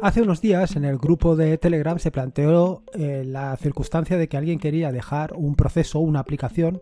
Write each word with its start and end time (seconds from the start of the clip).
Hace 0.00 0.22
unos 0.22 0.40
días 0.40 0.76
en 0.76 0.84
el 0.84 0.96
grupo 0.96 1.34
de 1.34 1.58
Telegram 1.58 1.98
se 1.98 2.12
planteó 2.12 2.84
eh, 2.92 3.24
la 3.26 3.56
circunstancia 3.56 4.16
de 4.16 4.28
que 4.28 4.36
alguien 4.36 4.60
quería 4.60 4.92
dejar 4.92 5.32
un 5.34 5.56
proceso, 5.56 5.98
una 5.98 6.20
aplicación, 6.20 6.80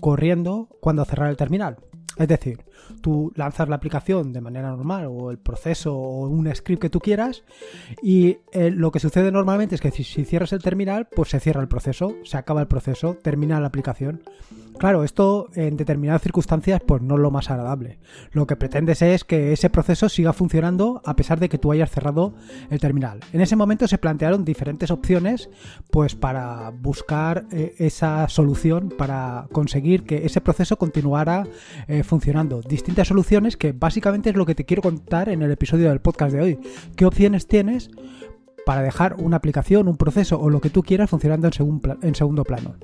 corriendo 0.00 0.68
cuando 0.80 1.04
cerrar 1.04 1.30
el 1.30 1.36
terminal. 1.36 1.76
Es 2.16 2.26
decir, 2.26 2.64
tú 3.00 3.32
lanzas 3.34 3.68
la 3.68 3.76
aplicación 3.76 4.32
de 4.32 4.40
manera 4.40 4.70
normal 4.70 5.06
o 5.08 5.30
el 5.30 5.38
proceso 5.38 5.94
o 5.94 6.28
un 6.28 6.54
script 6.54 6.82
que 6.82 6.90
tú 6.90 7.00
quieras 7.00 7.44
y 8.02 8.38
eh, 8.52 8.70
lo 8.70 8.90
que 8.90 9.00
sucede 9.00 9.32
normalmente 9.32 9.74
es 9.74 9.80
que 9.80 9.90
si, 9.90 10.04
cierras 10.04 10.52
el 10.52 10.62
terminal, 10.62 11.08
pues 11.14 11.30
se 11.30 11.40
cierra 11.40 11.60
el 11.60 11.68
proceso, 11.68 12.16
se 12.24 12.36
acaba 12.36 12.60
el 12.60 12.68
proceso, 12.68 13.16
termina 13.22 13.60
la 13.60 13.68
aplicación. 13.68 14.22
Claro, 14.78 15.04
esto 15.04 15.48
en 15.54 15.76
determinadas 15.76 16.22
circunstancias 16.22 16.80
pues 16.86 17.02
no 17.02 17.16
es 17.16 17.20
lo 17.20 17.30
más 17.30 17.50
agradable. 17.50 17.98
Lo 18.32 18.46
que 18.46 18.56
pretendes 18.56 19.02
es 19.02 19.24
que 19.24 19.52
ese 19.52 19.68
proceso 19.68 20.08
siga 20.08 20.32
funcionando 20.32 21.02
a 21.04 21.16
pesar 21.16 21.38
de 21.38 21.50
que 21.50 21.58
tú 21.58 21.70
hayas 21.70 21.90
cerrado 21.90 22.32
el 22.70 22.80
terminal. 22.80 23.20
En 23.34 23.42
ese 23.42 23.56
momento 23.56 23.86
se 23.86 23.98
plantearon 23.98 24.42
diferentes 24.42 24.90
opciones 24.90 25.50
pues 25.90 26.14
para 26.14 26.70
buscar 26.70 27.44
eh, 27.52 27.74
esa 27.78 28.26
solución 28.28 28.88
para 28.96 29.48
conseguir 29.52 30.04
que 30.04 30.24
ese 30.24 30.40
proceso 30.40 30.78
continuara 30.78 31.46
eh, 31.86 32.02
funcionando. 32.02 32.62
Distintas 32.70 33.08
soluciones 33.08 33.56
que 33.56 33.72
básicamente 33.72 34.30
es 34.30 34.36
lo 34.36 34.46
que 34.46 34.54
te 34.54 34.64
quiero 34.64 34.80
contar 34.80 35.28
en 35.28 35.42
el 35.42 35.50
episodio 35.50 35.88
del 35.88 36.00
podcast 36.00 36.32
de 36.32 36.40
hoy. 36.40 36.58
¿Qué 36.94 37.04
opciones 37.04 37.48
tienes? 37.48 37.90
para 38.64 38.82
dejar 38.82 39.16
una 39.18 39.38
aplicación, 39.38 39.88
un 39.88 39.96
proceso 39.96 40.38
o 40.38 40.50
lo 40.50 40.60
que 40.60 40.70
tú 40.70 40.82
quieras 40.82 41.10
funcionando 41.10 41.48
en, 41.48 42.14
segundo 42.14 42.44
plano. 42.44 42.76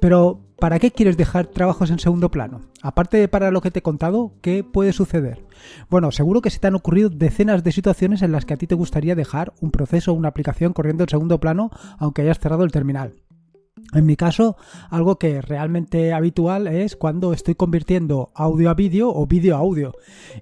Pero, 0.00 0.40
¿para 0.58 0.80
qué 0.80 0.90
quieres 0.90 1.16
dejar 1.16 1.46
trabajos 1.46 1.90
en 1.90 2.00
segundo 2.00 2.30
plano? 2.30 2.62
Aparte 2.82 3.18
de 3.18 3.28
para 3.28 3.52
lo 3.52 3.60
que 3.60 3.70
te 3.70 3.78
he 3.78 3.82
contado, 3.82 4.32
¿qué 4.40 4.64
puede 4.64 4.92
suceder? 4.92 5.44
Bueno, 5.90 6.10
seguro 6.10 6.40
que 6.40 6.50
se 6.50 6.58
te 6.58 6.66
han 6.66 6.74
ocurrido 6.74 7.10
decenas 7.10 7.62
de 7.62 7.70
situaciones 7.70 8.22
en 8.22 8.32
las 8.32 8.46
que 8.46 8.54
a 8.54 8.56
ti 8.56 8.66
te 8.66 8.74
gustaría 8.74 9.14
dejar 9.14 9.52
un 9.60 9.70
proceso 9.70 10.10
o 10.10 10.14
una 10.14 10.28
aplicación 10.28 10.72
corriendo 10.72 11.04
en 11.04 11.10
segundo 11.10 11.38
plano 11.38 11.70
aunque 11.98 12.22
hayas 12.22 12.40
cerrado 12.40 12.64
el 12.64 12.72
terminal. 12.72 13.12
En 13.92 14.06
mi 14.06 14.16
caso, 14.16 14.56
algo 14.90 15.18
que 15.18 15.40
realmente 15.40 16.12
habitual 16.12 16.66
es 16.66 16.96
cuando 16.96 17.32
estoy 17.32 17.54
convirtiendo 17.54 18.30
audio 18.34 18.70
a 18.70 18.74
vídeo 18.74 19.10
o 19.10 19.26
vídeo 19.26 19.56
a 19.56 19.60
audio. 19.60 19.94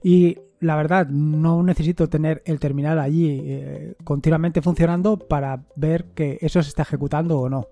Y 0.02 0.38
la 0.60 0.76
verdad, 0.76 1.08
no 1.08 1.62
necesito 1.62 2.08
tener 2.08 2.42
el 2.46 2.58
terminal 2.58 2.98
allí 2.98 3.40
eh, 3.44 3.94
continuamente 4.04 4.62
funcionando 4.62 5.18
para 5.18 5.64
ver 5.76 6.06
que 6.14 6.38
eso 6.40 6.62
se 6.62 6.68
está 6.68 6.82
ejecutando 6.82 7.38
o 7.38 7.48
no. 7.48 7.68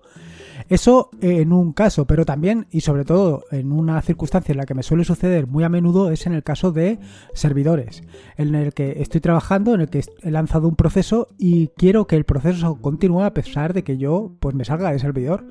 Eso 0.69 1.09
en 1.21 1.51
un 1.51 1.73
caso, 1.73 2.05
pero 2.05 2.25
también 2.25 2.67
y 2.71 2.81
sobre 2.81 3.03
todo 3.03 3.43
en 3.51 3.71
una 3.71 4.01
circunstancia 4.01 4.53
en 4.53 4.57
la 4.57 4.65
que 4.65 4.73
me 4.73 4.83
suele 4.83 5.03
suceder 5.03 5.47
muy 5.47 5.63
a 5.63 5.69
menudo 5.69 6.11
es 6.11 6.25
en 6.27 6.33
el 6.33 6.43
caso 6.43 6.71
de 6.71 6.97
servidores, 7.33 8.03
en 8.37 8.55
el 8.55 8.73
que 8.73 9.01
estoy 9.01 9.21
trabajando, 9.21 9.73
en 9.73 9.81
el 9.81 9.89
que 9.89 10.03
he 10.21 10.31
lanzado 10.31 10.67
un 10.67 10.75
proceso 10.75 11.27
y 11.37 11.67
quiero 11.69 12.07
que 12.07 12.15
el 12.15 12.23
proceso 12.23 12.79
continúe 12.81 13.23
a 13.23 13.33
pesar 13.33 13.73
de 13.73 13.83
que 13.83 13.97
yo 13.97 14.31
pues 14.39 14.55
me 14.55 14.65
salga 14.65 14.91
de 14.91 14.99
servidor 14.99 15.45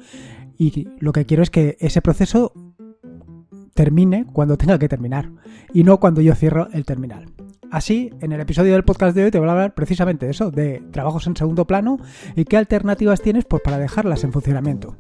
y 0.57 0.89
lo 0.99 1.13
que 1.13 1.27
quiero 1.27 1.43
es 1.43 1.51
que 1.51 1.77
ese 1.81 2.01
proceso 2.01 2.53
termine 3.75 4.25
cuando 4.33 4.57
tenga 4.57 4.79
que 4.79 4.89
terminar 4.89 5.31
y 5.73 5.85
no 5.85 6.01
cuando 6.01 6.21
yo 6.21 6.35
cierro 6.35 6.69
el 6.73 6.85
terminal. 6.85 7.27
Así, 7.71 8.11
en 8.21 8.33
el 8.33 8.41
episodio 8.41 8.73
del 8.73 8.85
podcast 8.85 9.17
de 9.17 9.25
hoy 9.25 9.31
te 9.31 9.39
voy 9.39 9.49
a 9.49 9.53
hablar 9.53 9.75
precisamente 9.75 10.27
de 10.27 10.33
eso, 10.33 10.51
de 10.51 10.81
trabajos 10.93 11.27
en 11.27 11.37
segundo 11.37 11.67
plano 11.67 11.99
y 12.37 12.45
qué 12.45 12.57
alternativas 12.57 13.21
tienes 13.21 13.45
pues, 13.45 13.63
para 13.63 13.79
dejarlas 13.79 14.23
en 14.23 14.33
funcionamiento. 14.33 14.97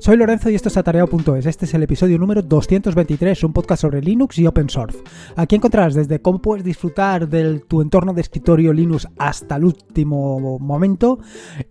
Soy 0.00 0.16
Lorenzo 0.16 0.48
y 0.48 0.54
esto 0.54 0.70
es 0.70 0.78
atareado.es. 0.78 1.44
Este 1.44 1.66
es 1.66 1.74
el 1.74 1.82
episodio 1.82 2.18
número 2.18 2.40
223, 2.40 3.44
un 3.44 3.52
podcast 3.52 3.82
sobre 3.82 4.00
Linux 4.00 4.38
y 4.38 4.46
Open 4.46 4.70
Source. 4.70 4.98
Aquí 5.36 5.56
encontrarás 5.56 5.92
desde 5.92 6.22
cómo 6.22 6.40
puedes 6.40 6.64
disfrutar 6.64 7.28
de 7.28 7.60
tu 7.60 7.82
entorno 7.82 8.14
de 8.14 8.22
escritorio 8.22 8.72
Linux 8.72 9.06
hasta 9.18 9.56
el 9.56 9.66
último 9.66 10.58
momento, 10.58 11.18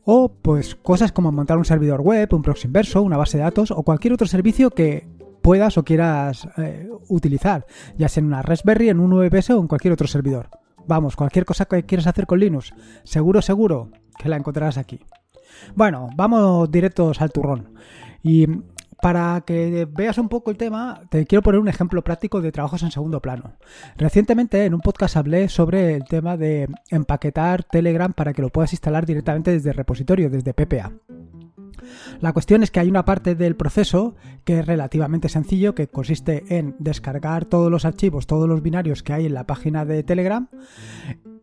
o 0.06 0.32
pues 0.32 0.76
cosas 0.76 1.12
como 1.12 1.32
montar 1.32 1.58
un 1.58 1.66
servidor 1.66 2.02
web, 2.02 2.32
un 2.32 2.44
proxy 2.44 2.68
inverso, 2.68 3.02
una 3.02 3.18
base 3.18 3.40
de 3.40 3.46
datos 3.46 3.72
o 3.72 3.82
cualquier 3.82 4.14
otro 4.14 4.28
servicio 4.28 4.70
que 4.70 5.08
puedas 5.42 5.80
o 5.80 5.84
quieras 5.84 6.48
eh, 6.58 6.88
utilizar, 7.08 7.66
ya 7.98 8.10
sea 8.10 8.22
en 8.22 8.28
una 8.28 8.44
Raspberry, 8.44 8.90
en 8.90 9.00
un 9.00 9.10
VPS 9.10 9.50
o 9.50 9.60
en 9.60 9.68
cualquier 9.68 9.94
otro 9.94 10.08
servidor. 10.08 10.52
Vamos, 10.86 11.16
cualquier 11.16 11.46
cosa 11.46 11.66
que 11.66 11.84
quieras 11.84 12.06
hacer 12.06 12.28
con 12.28 12.40
Linux, 12.40 12.76
seguro, 13.04 13.42
seguro 13.42 13.90
que 14.20 14.30
la 14.30 14.38
encontrarás 14.38 14.78
aquí. 14.78 15.00
Bueno, 15.76 16.10
vamos 16.16 16.70
directos 16.70 17.22
al 17.22 17.32
turrón. 17.32 17.74
Y 18.24 18.48
para 19.02 19.42
que 19.46 19.88
veas 19.90 20.18
un 20.18 20.30
poco 20.30 20.52
el 20.52 20.58
tema, 20.58 21.02
te 21.10 21.26
quiero 21.26 21.42
poner 21.42 21.60
un 21.60 21.70
ejemplo 21.70 22.04
práctico 22.04 22.42
de 22.42 22.52
trabajos 22.52 22.84
en 22.84 22.92
segundo 22.92 23.22
plano. 23.22 23.54
Recientemente 23.98 24.66
en 24.66 24.74
un 24.74 24.82
podcast 24.82 25.16
hablé 25.16 25.48
sobre 25.48 25.96
el 25.96 26.04
tema 26.04 26.36
de 26.36 26.68
empaquetar 26.90 27.64
Telegram 27.64 28.12
para 28.12 28.34
que 28.34 28.42
lo 28.42 28.50
puedas 28.50 28.74
instalar 28.74 29.06
directamente 29.06 29.52
desde 29.52 29.70
el 29.70 29.76
repositorio, 29.76 30.30
desde 30.30 30.54
PPA. 30.54 30.92
La 32.22 32.34
cuestión 32.34 32.64
es 32.64 32.72
que 32.72 32.80
hay 32.80 32.90
una 32.90 33.06
parte 33.06 33.36
del 33.36 33.56
proceso 33.56 34.16
que 34.44 34.60
es 34.60 34.66
relativamente 34.66 35.30
sencillo, 35.30 35.76
que 35.76 35.88
consiste 35.88 36.58
en 36.58 36.76
descargar 36.80 37.46
todos 37.46 37.72
los 37.72 37.86
archivos, 37.86 38.28
todos 38.28 38.48
los 38.48 38.62
binarios 38.62 39.04
que 39.04 39.14
hay 39.14 39.26
en 39.26 39.34
la 39.34 39.46
página 39.46 39.86
de 39.86 40.04
Telegram 40.04 40.48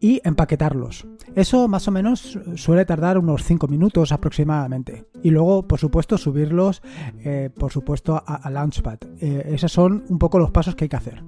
y 0.01 0.21
empaquetarlos. 0.25 1.07
Eso 1.35 1.69
más 1.69 1.89
o 1.89 1.91
menos 1.91 2.39
suele 2.57 2.85
tardar 2.85 3.19
unos 3.19 3.45
5 3.45 3.69
minutos 3.69 4.13
aproximadamente. 4.13 5.07
Y 5.23 5.31
luego, 5.31 5.67
por 5.67 5.79
supuesto, 5.79 6.19
subirlos, 6.19 6.83
eh, 7.25 7.51
por 7.57 7.73
supuesto, 7.73 8.23
a, 8.27 8.51
Launchpad. 8.51 8.99
Eh, 9.21 9.51
esos 9.53 9.73
son 9.73 10.05
un 10.09 10.19
poco 10.19 10.39
los 10.39 10.51
pasos 10.51 10.75
que 10.75 10.85
hay 10.85 10.89
que 10.89 10.97
hacer. 10.97 11.23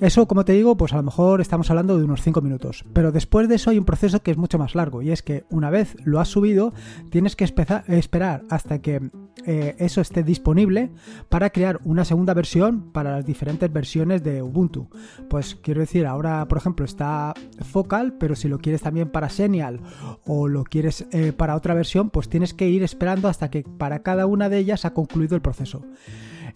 Eso, 0.00 0.28
como 0.28 0.44
te 0.44 0.52
digo, 0.52 0.76
pues 0.76 0.92
a 0.92 0.96
lo 0.96 1.02
mejor 1.02 1.40
estamos 1.40 1.70
hablando 1.70 1.98
de 1.98 2.04
unos 2.04 2.22
5 2.22 2.40
minutos. 2.40 2.84
Pero 2.92 3.10
después 3.10 3.48
de 3.48 3.56
eso 3.56 3.70
hay 3.70 3.78
un 3.78 3.84
proceso 3.84 4.22
que 4.22 4.30
es 4.30 4.36
mucho 4.36 4.58
más 4.58 4.74
largo 4.74 5.02
y 5.02 5.10
es 5.10 5.22
que 5.22 5.44
una 5.50 5.70
vez 5.70 5.96
lo 6.04 6.20
has 6.20 6.28
subido, 6.28 6.72
tienes 7.10 7.34
que 7.34 7.44
esperar 7.44 8.37
hasta 8.48 8.80
que 8.80 9.10
eh, 9.46 9.76
eso 9.78 10.00
esté 10.00 10.22
disponible 10.22 10.90
para 11.28 11.50
crear 11.50 11.80
una 11.84 12.04
segunda 12.04 12.34
versión 12.34 12.92
para 12.92 13.12
las 13.12 13.26
diferentes 13.26 13.72
versiones 13.72 14.22
de 14.22 14.42
Ubuntu. 14.42 14.88
Pues 15.28 15.54
quiero 15.54 15.80
decir, 15.80 16.06
ahora 16.06 16.46
por 16.48 16.58
ejemplo 16.58 16.84
está 16.84 17.34
Focal, 17.62 18.14
pero 18.18 18.34
si 18.34 18.48
lo 18.48 18.58
quieres 18.58 18.82
también 18.82 19.10
para 19.10 19.28
Senial 19.28 19.80
o 20.26 20.48
lo 20.48 20.64
quieres 20.64 21.06
eh, 21.12 21.32
para 21.32 21.56
otra 21.56 21.74
versión, 21.74 22.10
pues 22.10 22.28
tienes 22.28 22.54
que 22.54 22.68
ir 22.68 22.82
esperando 22.82 23.28
hasta 23.28 23.50
que 23.50 23.62
para 23.62 24.02
cada 24.02 24.26
una 24.26 24.48
de 24.48 24.58
ellas 24.58 24.84
ha 24.84 24.94
concluido 24.94 25.34
el 25.34 25.42
proceso. 25.42 25.84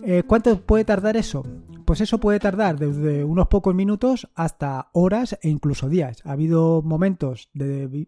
Eh, 0.05 0.25
¿Cuánto 0.27 0.61
puede 0.61 0.85
tardar 0.85 1.17
eso? 1.17 1.45
Pues 1.85 2.01
eso 2.01 2.19
puede 2.19 2.39
tardar 2.39 2.79
desde 2.79 3.25
unos 3.25 3.49
pocos 3.49 3.75
minutos 3.75 4.29
hasta 4.35 4.89
horas 4.93 5.39
e 5.43 5.49
incluso 5.49 5.89
días. 5.89 6.23
Ha 6.25 6.33
habido 6.33 6.83
momentos 6.83 7.51
de, 7.53 8.07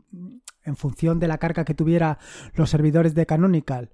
en 0.64 0.76
función 0.76 1.20
de 1.20 1.28
la 1.28 1.38
carga 1.38 1.64
que 1.64 1.74
tuviera 1.74 2.18
los 2.54 2.70
servidores 2.70 3.14
de 3.14 3.26
Canonical, 3.26 3.90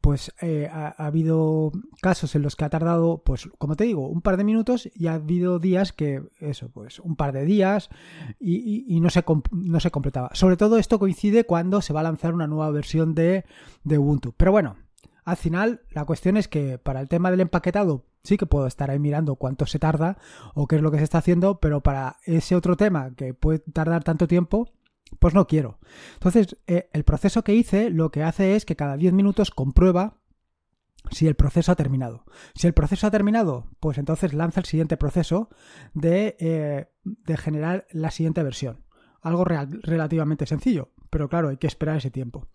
pues 0.00 0.34
eh, 0.40 0.68
ha, 0.72 0.88
habido 0.88 1.72
casos 2.00 2.34
en 2.34 2.42
los 2.42 2.56
que 2.56 2.64
ha 2.64 2.70
tardado, 2.70 3.22
pues 3.24 3.48
como 3.58 3.76
te 3.76 3.84
digo, 3.84 4.08
un 4.08 4.22
par 4.22 4.36
de 4.36 4.44
minutos 4.44 4.88
y 4.94 5.06
ha 5.06 5.14
habido 5.14 5.58
días 5.58 5.92
que, 5.92 6.22
eso, 6.40 6.68
pues 6.70 7.00
un 7.00 7.16
par 7.16 7.32
de 7.32 7.44
días 7.44 7.90
y, 8.38 9.00
no, 9.00 9.10
se, 9.10 9.24
no 9.50 9.80
se 9.80 9.90
completaba. 9.90 10.30
Sobre 10.34 10.56
todo 10.56 10.78
esto 10.78 10.98
coincide 10.98 11.44
cuando 11.44 11.82
se 11.82 11.92
va 11.92 12.00
a 12.00 12.04
lanzar 12.04 12.34
una 12.34 12.46
nueva 12.46 12.70
versión 12.70 13.14
de, 13.14 13.44
de 13.84 13.98
Ubuntu. 13.98 14.32
Pero 14.36 14.52
bueno, 14.52 14.76
al 15.24 15.36
final, 15.36 15.80
la 15.90 16.04
cuestión 16.04 16.36
es 16.36 16.48
que 16.48 16.78
para 16.78 17.00
el 17.00 17.08
tema 17.08 17.30
del 17.30 17.40
empaquetado 17.40 18.04
sí 18.22 18.36
que 18.36 18.46
puedo 18.46 18.66
estar 18.66 18.90
ahí 18.90 18.98
mirando 18.98 19.36
cuánto 19.36 19.66
se 19.66 19.78
tarda 19.78 20.18
o 20.54 20.66
qué 20.66 20.76
es 20.76 20.82
lo 20.82 20.90
que 20.90 20.98
se 20.98 21.04
está 21.04 21.18
haciendo, 21.18 21.60
pero 21.60 21.82
para 21.82 22.16
ese 22.24 22.56
otro 22.56 22.76
tema 22.76 23.14
que 23.14 23.34
puede 23.34 23.58
tardar 23.58 24.04
tanto 24.04 24.26
tiempo, 24.26 24.68
pues 25.18 25.34
no 25.34 25.46
quiero. 25.46 25.78
Entonces, 26.14 26.56
eh, 26.66 26.88
el 26.92 27.04
proceso 27.04 27.44
que 27.44 27.54
hice 27.54 27.90
lo 27.90 28.10
que 28.10 28.22
hace 28.22 28.56
es 28.56 28.64
que 28.64 28.76
cada 28.76 28.96
10 28.96 29.12
minutos 29.12 29.50
comprueba 29.50 30.20
si 31.10 31.26
el 31.26 31.34
proceso 31.34 31.72
ha 31.72 31.76
terminado. 31.76 32.24
Si 32.54 32.66
el 32.66 32.74
proceso 32.74 33.06
ha 33.06 33.10
terminado, 33.10 33.66
pues 33.80 33.98
entonces 33.98 34.32
lanza 34.32 34.60
el 34.60 34.66
siguiente 34.66 34.96
proceso 34.96 35.50
de, 35.92 36.36
eh, 36.40 36.88
de 37.04 37.36
generar 37.36 37.86
la 37.90 38.10
siguiente 38.10 38.42
versión. 38.42 38.84
Algo 39.20 39.44
relativamente 39.44 40.46
sencillo, 40.46 40.92
pero 41.10 41.28
claro, 41.28 41.48
hay 41.48 41.56
que 41.56 41.66
esperar 41.66 41.96
ese 41.96 42.10
tiempo. 42.10 42.48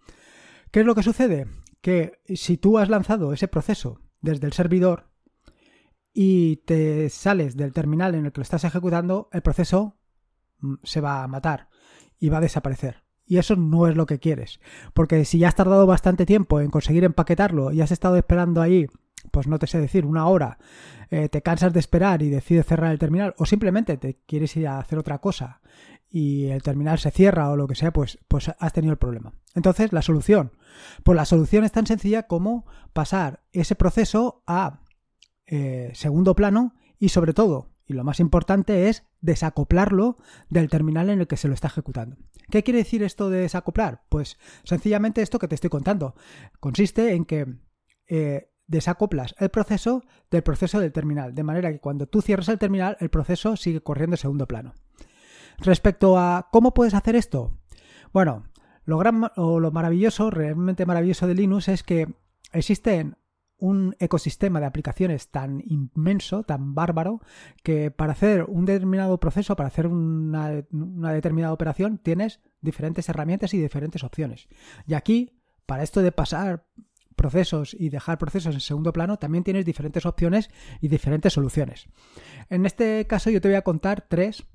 ¿Qué 0.72 0.82
es 0.82 0.86
lo 0.86 0.94
que 0.94 1.04
sucede? 1.04 1.48
que 1.82 2.20
si 2.28 2.58
tú 2.58 2.78
has 2.78 2.90
lanzado 2.90 3.34
ese 3.34 3.48
proceso 3.48 4.02
desde 4.22 4.48
el 4.48 4.54
servidor 4.54 5.10
y 6.14 6.58
te 6.58 7.10
sales 7.10 7.56
del 7.56 7.74
terminal 7.74 8.16
en 8.16 8.26
el 8.26 8.32
que 8.32 8.40
lo 8.40 8.44
estás 8.44 8.64
ejecutando, 8.64 9.30
el 9.32 9.42
proceso 9.42 9.98
mm, 10.60 10.76
se 10.84 11.02
va 11.02 11.24
a 11.24 11.28
matar 11.28 11.70
y 12.20 12.30
va 12.30 12.38
a 12.38 12.42
desaparecer. 12.42 13.04
Y 13.26 13.38
eso 13.38 13.56
no 13.56 13.88
es 13.88 13.96
lo 13.96 14.06
que 14.06 14.20
quieres. 14.20 14.60
Porque 14.94 15.24
si 15.24 15.40
ya 15.40 15.50
has 15.50 15.56
tardado 15.56 15.86
bastante 15.86 16.26
tiempo 16.26 16.62
en 16.62 16.72
conseguir 16.72 17.04
empaquetarlo 17.04 17.72
y 17.72 17.82
has 17.82 17.92
estado 17.92 18.18
esperando 18.18 18.62
ahí, 18.62 18.88
pues 19.32 19.48
no 19.48 19.60
te 19.60 19.68
sé 19.68 19.80
decir, 19.80 20.06
una 20.06 20.28
hora, 20.28 20.58
eh, 21.12 21.30
te 21.30 21.42
cansas 21.42 21.74
de 21.74 21.80
esperar 21.80 22.22
y 22.22 22.30
decides 22.30 22.66
cerrar 22.66 22.92
el 22.92 23.00
terminal 23.00 23.36
o 23.38 23.46
simplemente 23.46 23.98
te 23.98 24.20
quieres 24.26 24.56
ir 24.58 24.68
a 24.68 24.80
hacer 24.80 24.98
otra 24.98 25.20
cosa 25.20 25.62
y 26.10 26.48
el 26.48 26.64
terminal 26.64 26.98
se 26.98 27.12
cierra 27.12 27.50
o 27.52 27.56
lo 27.56 27.68
que 27.68 27.76
sea, 27.76 27.94
pues, 27.94 28.18
pues 28.28 28.52
has 28.58 28.74
tenido 28.74 28.92
el 28.92 28.98
problema. 28.98 29.34
Entonces, 29.54 29.94
la 29.94 30.02
solución. 30.02 30.54
Pues 31.04 31.16
la 31.16 31.26
solución 31.26 31.64
es 31.64 31.72
tan 31.72 31.86
sencilla 31.86 32.24
como 32.24 32.66
pasar 32.94 33.42
ese 33.52 33.76
proceso 33.76 34.44
a 34.48 34.82
eh, 35.46 35.92
segundo 35.94 36.36
plano 36.36 36.74
y 36.98 37.10
sobre 37.10 37.34
todo, 37.34 37.70
y 37.86 37.94
lo 37.94 38.04
más 38.04 38.20
importante 38.20 38.90
es 38.90 39.04
desacoplarlo 39.22 40.18
del 40.50 40.70
terminal 40.70 41.10
en 41.10 41.20
el 41.20 41.28
que 41.28 41.38
se 41.38 41.48
lo 41.48 41.54
está 41.54 41.68
ejecutando. 41.68 42.18
¿Qué 42.50 42.64
quiere 42.64 42.80
decir 42.80 43.04
esto 43.04 43.30
de 43.30 43.42
desacoplar? 43.42 44.04
Pues 44.10 44.38
sencillamente 44.64 45.22
esto 45.22 45.40
que 45.40 45.48
te 45.48 45.56
estoy 45.56 45.70
contando. 45.70 46.16
Consiste 46.60 47.14
en 47.14 47.26
que 47.26 47.46
eh, 48.08 48.52
desacoplas 48.68 49.36
el 49.40 49.50
proceso 49.50 50.04
del 50.32 50.44
proceso 50.44 50.80
del 50.80 50.92
terminal, 50.92 51.36
de 51.36 51.44
manera 51.44 51.72
que 51.72 51.80
cuando 51.80 52.08
tú 52.08 52.22
cierras 52.22 52.50
el 52.50 52.60
terminal, 52.60 52.98
el 53.00 53.10
proceso 53.10 53.56
sigue 53.56 53.82
corriendo 53.82 54.14
en 54.14 54.20
segundo 54.20 54.48
plano. 54.48 54.74
Respecto 55.58 56.18
a 56.18 56.48
cómo 56.52 56.74
puedes 56.74 56.94
hacer 56.94 57.16
esto, 57.16 57.60
bueno, 58.14 58.46
lo, 58.86 58.98
gran, 58.98 59.32
o 59.36 59.60
lo 59.60 59.72
maravilloso, 59.72 60.30
realmente 60.30 60.86
maravilloso 60.86 61.28
de 61.28 61.36
Linux 61.36 61.68
es 61.68 61.84
que 61.84 62.14
existen 62.54 63.18
un 63.60 63.96
ecosistema 64.00 64.60
de 64.60 64.66
aplicaciones 64.66 65.30
tan 65.30 65.62
inmenso, 65.66 66.44
tan 66.44 66.74
bárbaro, 66.76 67.22
que 67.64 67.92
para 67.92 68.14
hacer 68.14 68.46
un 68.48 68.66
determinado 68.66 69.20
proceso, 69.20 69.56
para 69.56 69.68
hacer 69.68 69.88
una, 69.88 70.64
una, 70.72 71.14
determinada 71.14 71.54
operación, 71.54 71.98
tienes 71.98 72.40
diferentes 72.62 73.08
herramientas 73.10 73.54
y 73.54 73.60
diferentes 73.60 74.04
opciones. 74.04 74.48
Y 74.88 74.94
aquí, 74.94 75.40
para 75.66 75.84
esto 75.84 76.02
de 76.02 76.12
pasar 76.12 76.66
procesos 77.16 77.76
y 77.78 77.90
dejar 77.90 78.18
procesos 78.18 78.56
en 78.56 78.62
segundo 78.62 78.94
plano, 78.94 79.18
también 79.18 79.44
tienes 79.44 79.66
diferentes 79.66 80.06
opciones 80.06 80.50
y 80.80 80.88
diferentes 80.88 81.34
soluciones. 81.34 81.88
En 82.50 82.66
este 82.66 83.06
caso 83.08 83.30
yo 83.30 83.42
te 83.42 83.50
voy 83.50 83.56
a 83.56 83.64
contar 83.64 84.06
tres, 84.08 84.46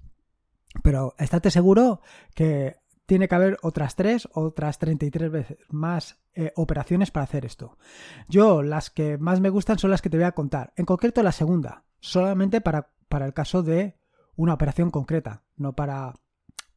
pero 0.83 1.15
estate 1.19 1.51
seguro 1.51 2.01
que 2.35 2.77
tiene 3.07 3.29
que 3.29 3.35
haber 3.35 3.59
otras 3.63 3.97
tres, 3.97 4.29
otras 4.33 4.79
33 4.79 5.31
veces 5.31 5.59
más 5.69 6.19
eh, 6.35 6.53
operaciones 6.57 7.11
para 7.11 7.25
hacer 7.25 7.45
esto. 7.45 7.77
Yo, 8.29 8.63
las 8.63 8.91
que 8.91 9.19
más 9.19 9.41
me 9.41 9.51
gustan 9.51 9.79
son 9.79 9.91
las 9.91 10.03
que 10.03 10.11
te 10.11 10.17
voy 10.17 10.25
a 10.25 10.33
contar. 10.33 10.73
En 10.77 10.87
concreto, 10.87 11.23
la 11.23 11.33
segunda, 11.33 11.85
solamente 12.01 12.61
para, 12.61 12.91
para 13.09 13.27
el 13.27 13.35
caso 13.35 13.63
de 13.63 13.99
una 14.37 14.55
operación 14.55 14.91
concreta, 14.91 15.43
no 15.57 15.75
para 15.75 16.15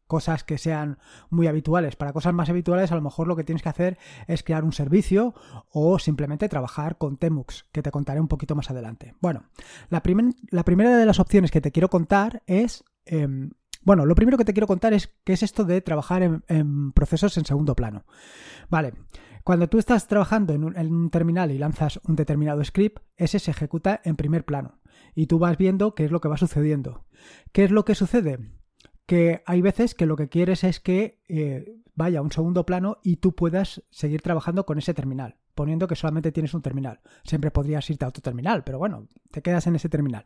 cosas 0.07 0.43
que 0.43 0.57
sean 0.57 0.97
muy 1.29 1.47
habituales. 1.47 1.95
Para 1.95 2.13
cosas 2.13 2.33
más 2.33 2.49
habituales, 2.49 2.91
a 2.91 2.95
lo 2.95 3.01
mejor 3.01 3.27
lo 3.27 3.35
que 3.35 3.43
tienes 3.43 3.61
que 3.61 3.69
hacer 3.69 3.97
es 4.27 4.41
crear 4.41 4.63
un 4.63 4.71
servicio 4.71 5.35
o 5.69 5.99
simplemente 5.99 6.49
trabajar 6.49 6.97
con 6.97 7.17
Temux, 7.17 7.65
que 7.71 7.83
te 7.83 7.91
contaré 7.91 8.19
un 8.19 8.27
poquito 8.27 8.55
más 8.55 8.71
adelante. 8.71 9.15
Bueno, 9.19 9.43
la, 9.89 10.01
la 10.49 10.63
primera 10.63 10.97
de 10.97 11.05
las 11.05 11.19
opciones 11.19 11.51
que 11.51 11.61
te 11.61 11.71
quiero 11.71 11.89
contar 11.89 12.41
es 12.47 12.83
em, 13.05 13.51
bueno, 13.87 14.05
lo 14.05 14.15
primero 14.15 14.37
que 14.37 14.43
te 14.43 14.51
quiero 14.51 14.67
contar 14.67 14.93
es 14.93 15.15
qué 15.23 15.31
es 15.31 15.43
esto 15.43 15.63
de 15.63 15.79
trabajar 15.79 16.21
en, 16.21 16.91
procesos 16.91 17.37
en 17.37 17.45
segundo 17.45 17.73
plano. 17.73 18.03
Vale, 18.69 18.91
cuando 19.45 19.69
tú 19.69 19.77
estás 19.77 20.09
trabajando 20.09 20.51
en 20.51 20.65
un, 20.65 21.09
terminal 21.09 21.51
y 21.51 21.57
lanzas 21.57 22.01
un 22.03 22.17
determinado 22.17 22.61
script, 22.65 23.01
ese 23.15 23.39
se 23.39 23.51
ejecuta 23.51 24.01
en 24.03 24.17
primer 24.17 24.43
plano 24.43 24.81
y 25.15 25.27
tú 25.27 25.39
vas 25.39 25.57
viendo 25.57 25.95
qué 25.95 26.03
es 26.03 26.11
lo 26.11 26.19
que 26.19 26.27
va 26.27 26.35
sucediendo. 26.35 27.05
¿Qué 27.53 27.63
es 27.63 27.71
lo 27.71 27.85
que 27.85 27.95
sucede? 27.95 28.51
Que 29.05 29.41
hay 29.45 29.61
veces 29.61 29.95
que 29.95 30.05
lo 30.05 30.17
que 30.17 30.27
quieres 30.27 30.65
es 30.65 30.81
que 30.81 31.23
eh, 31.29 31.77
vaya 31.95 32.19
a 32.19 32.23
un 32.23 32.31
segundo 32.33 32.65
plano 32.65 32.97
y 33.03 33.15
tú 33.15 33.35
puedas 33.35 33.83
seguir 33.89 34.21
trabajando 34.21 34.65
con 34.65 34.77
ese 34.79 34.93
terminal, 34.93 35.37
poniendo 35.55 35.87
que 35.87 35.95
solamente 35.95 36.33
tienes 36.33 36.53
un 36.53 36.61
terminal. 36.61 36.99
Siempre 37.23 37.51
podrías 37.51 37.89
irte 37.89 38.03
a 38.03 38.09
otro 38.09 38.21
terminal, 38.21 38.65
pero 38.65 38.79
bueno, 38.79 39.07
te 39.31 39.41
quedas 39.41 39.65
en 39.65 39.77
ese 39.77 39.87
terminal. 39.87 40.25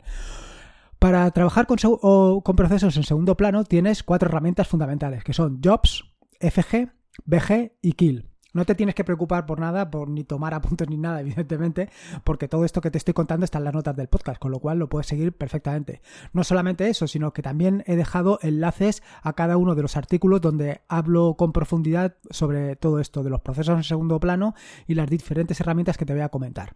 Para 1.01 1.31
trabajar 1.31 1.65
con, 1.65 2.55
procesos 2.55 2.95
en 2.95 3.01
segundo 3.01 3.35
plano 3.35 3.63
tienes 3.63 4.03
cuatro 4.03 4.29
herramientas 4.29 4.67
fundamentales, 4.67 5.23
que 5.23 5.33
son 5.33 5.59
Jobs, 5.59 6.03
FG, 6.39 6.91
BG 7.25 7.71
y 7.81 7.93
Kill. 7.93 8.30
No 8.53 8.65
te 8.65 8.75
tienes 8.75 8.95
que 8.95 9.03
preocupar 9.03 9.45
por 9.45 9.59
nada, 9.59 9.89
por 9.89 10.09
ni 10.09 10.23
tomar 10.23 10.53
apuntes 10.53 10.89
ni 10.89 10.97
nada, 10.97 11.21
evidentemente, 11.21 11.89
porque 12.23 12.47
todo 12.47 12.65
esto 12.65 12.81
que 12.81 12.91
te 12.91 12.97
estoy 12.97 13.13
contando 13.13 13.45
está 13.45 13.57
en 13.59 13.65
las 13.65 13.73
notas 13.73 13.95
del 13.95 14.07
podcast, 14.07 14.39
con 14.39 14.51
lo 14.51 14.59
cual 14.59 14.79
lo 14.79 14.89
puedes 14.89 15.07
seguir 15.07 15.33
perfectamente. 15.33 16.01
No 16.33 16.43
solamente 16.43 16.89
eso, 16.89 17.07
sino 17.07 17.33
que 17.33 17.41
también 17.41 17.83
he 17.87 17.95
dejado 17.95 18.39
enlaces 18.41 19.03
a 19.21 19.33
cada 19.33 19.57
uno 19.57 19.75
de 19.75 19.81
los 19.81 19.97
artículos 19.97 20.41
donde 20.41 20.81
hablo 20.87 21.35
con 21.37 21.53
profundidad 21.53 22.15
sobre 22.29 22.75
todo 22.75 22.99
esto 22.99 23.23
de 23.23 23.29
los 23.29 23.41
procesos 23.41 23.77
en 23.77 23.83
segundo 23.83 24.19
plano 24.19 24.53
y 24.87 24.95
las 24.95 25.09
diferentes 25.09 25.59
herramientas 25.59 25.97
que 25.97 26.05
te 26.05 26.13
voy 26.13 26.21
a 26.21 26.29
comentar. 26.29 26.75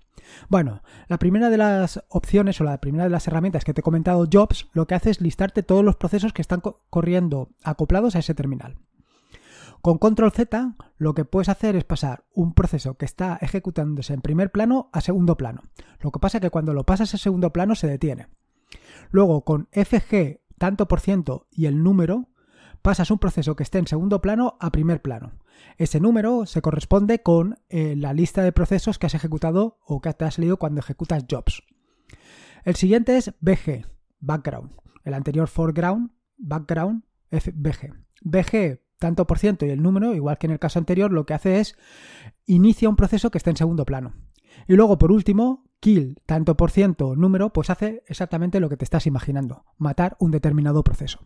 Bueno, 0.49 0.81
la 1.07 1.19
primera 1.19 1.49
de 1.49 1.57
las 1.57 2.03
opciones 2.09 2.59
o 2.61 2.63
la 2.63 2.79
primera 2.79 3.03
de 3.03 3.09
las 3.09 3.27
herramientas 3.27 3.63
que 3.63 3.73
te 3.73 3.81
he 3.81 3.83
comentado, 3.83 4.27
Jobs, 4.31 4.67
lo 4.73 4.87
que 4.87 4.95
hace 4.95 5.11
es 5.11 5.21
listarte 5.21 5.63
todos 5.63 5.83
los 5.83 5.95
procesos 5.95 6.33
que 6.33 6.41
están 6.41 6.61
corriendo 6.89 7.49
acoplados 7.63 8.15
a 8.15 8.19
ese 8.19 8.33
terminal. 8.33 8.77
Con 9.85 9.99
control 9.99 10.31
Z 10.31 10.73
lo 10.97 11.13
que 11.13 11.25
puedes 11.25 11.47
hacer 11.47 11.75
es 11.75 11.83
pasar 11.83 12.25
un 12.33 12.55
proceso 12.55 12.97
que 12.97 13.05
está 13.05 13.37
ejecutándose 13.39 14.15
en 14.15 14.21
primer 14.21 14.51
plano 14.51 14.89
a 14.93 14.99
segundo 14.99 15.37
plano. 15.37 15.61
Lo 15.99 16.11
que 16.11 16.19
pasa 16.19 16.39
es 16.39 16.41
que 16.41 16.49
cuando 16.49 16.73
lo 16.73 16.87
pasas 16.87 17.13
a 17.13 17.19
segundo 17.19 17.53
plano 17.53 17.75
se 17.75 17.85
detiene. 17.85 18.27
Luego 19.11 19.45
con 19.45 19.67
FG 19.73 20.41
tanto 20.57 20.87
por 20.87 21.01
ciento 21.01 21.45
y 21.51 21.67
el 21.67 21.83
número 21.83 22.29
pasas 22.81 23.11
un 23.11 23.19
proceso 23.19 23.55
que 23.55 23.61
esté 23.61 23.77
en 23.77 23.85
segundo 23.85 24.21
plano 24.21 24.57
a 24.59 24.71
primer 24.71 25.03
plano. 25.03 25.33
Ese 25.77 25.99
número 25.99 26.47
se 26.47 26.63
corresponde 26.63 27.21
con 27.21 27.59
eh, 27.69 27.95
la 27.95 28.13
lista 28.13 28.41
de 28.41 28.53
procesos 28.53 28.97
que 28.97 29.05
has 29.05 29.13
ejecutado 29.13 29.77
o 29.85 30.01
que 30.01 30.11
te 30.13 30.25
has 30.25 30.39
leído 30.39 30.57
cuando 30.57 30.79
ejecutas 30.79 31.25
jobs. 31.29 31.61
El 32.63 32.75
siguiente 32.75 33.17
es 33.17 33.35
BG, 33.39 33.85
background. 34.19 34.71
El 35.03 35.13
anterior 35.13 35.47
foreground, 35.47 36.09
background, 36.39 37.03
FBG. 37.29 37.93
BG 38.23 38.84
tanto 39.05 39.27
por 39.27 39.37
ciento 39.37 39.67
y 39.67 39.69
el 39.69 39.83
número, 39.83 40.15
igual 40.15 40.39
que 40.39 40.47
en 40.47 40.53
el 40.53 40.57
caso 40.57 40.79
anterior, 40.79 41.11
lo 41.11 41.27
que 41.27 41.35
hace 41.35 41.59
es 41.59 41.77
inicia 42.47 42.89
un 42.89 42.95
proceso 42.95 43.29
que 43.29 43.37
está 43.37 43.51
en 43.51 43.55
segundo 43.55 43.85
plano. 43.85 44.15
Y 44.67 44.73
luego, 44.73 44.97
por 44.97 45.11
último, 45.11 45.69
kill 45.79 46.19
tanto 46.25 46.57
por 46.57 46.71
ciento 46.71 47.15
número, 47.15 47.53
pues 47.53 47.69
hace 47.69 48.01
exactamente 48.07 48.59
lo 48.59 48.67
que 48.67 48.77
te 48.77 48.83
estás 48.83 49.05
imaginando, 49.05 49.63
matar 49.77 50.17
un 50.19 50.31
determinado 50.31 50.83
proceso. 50.83 51.19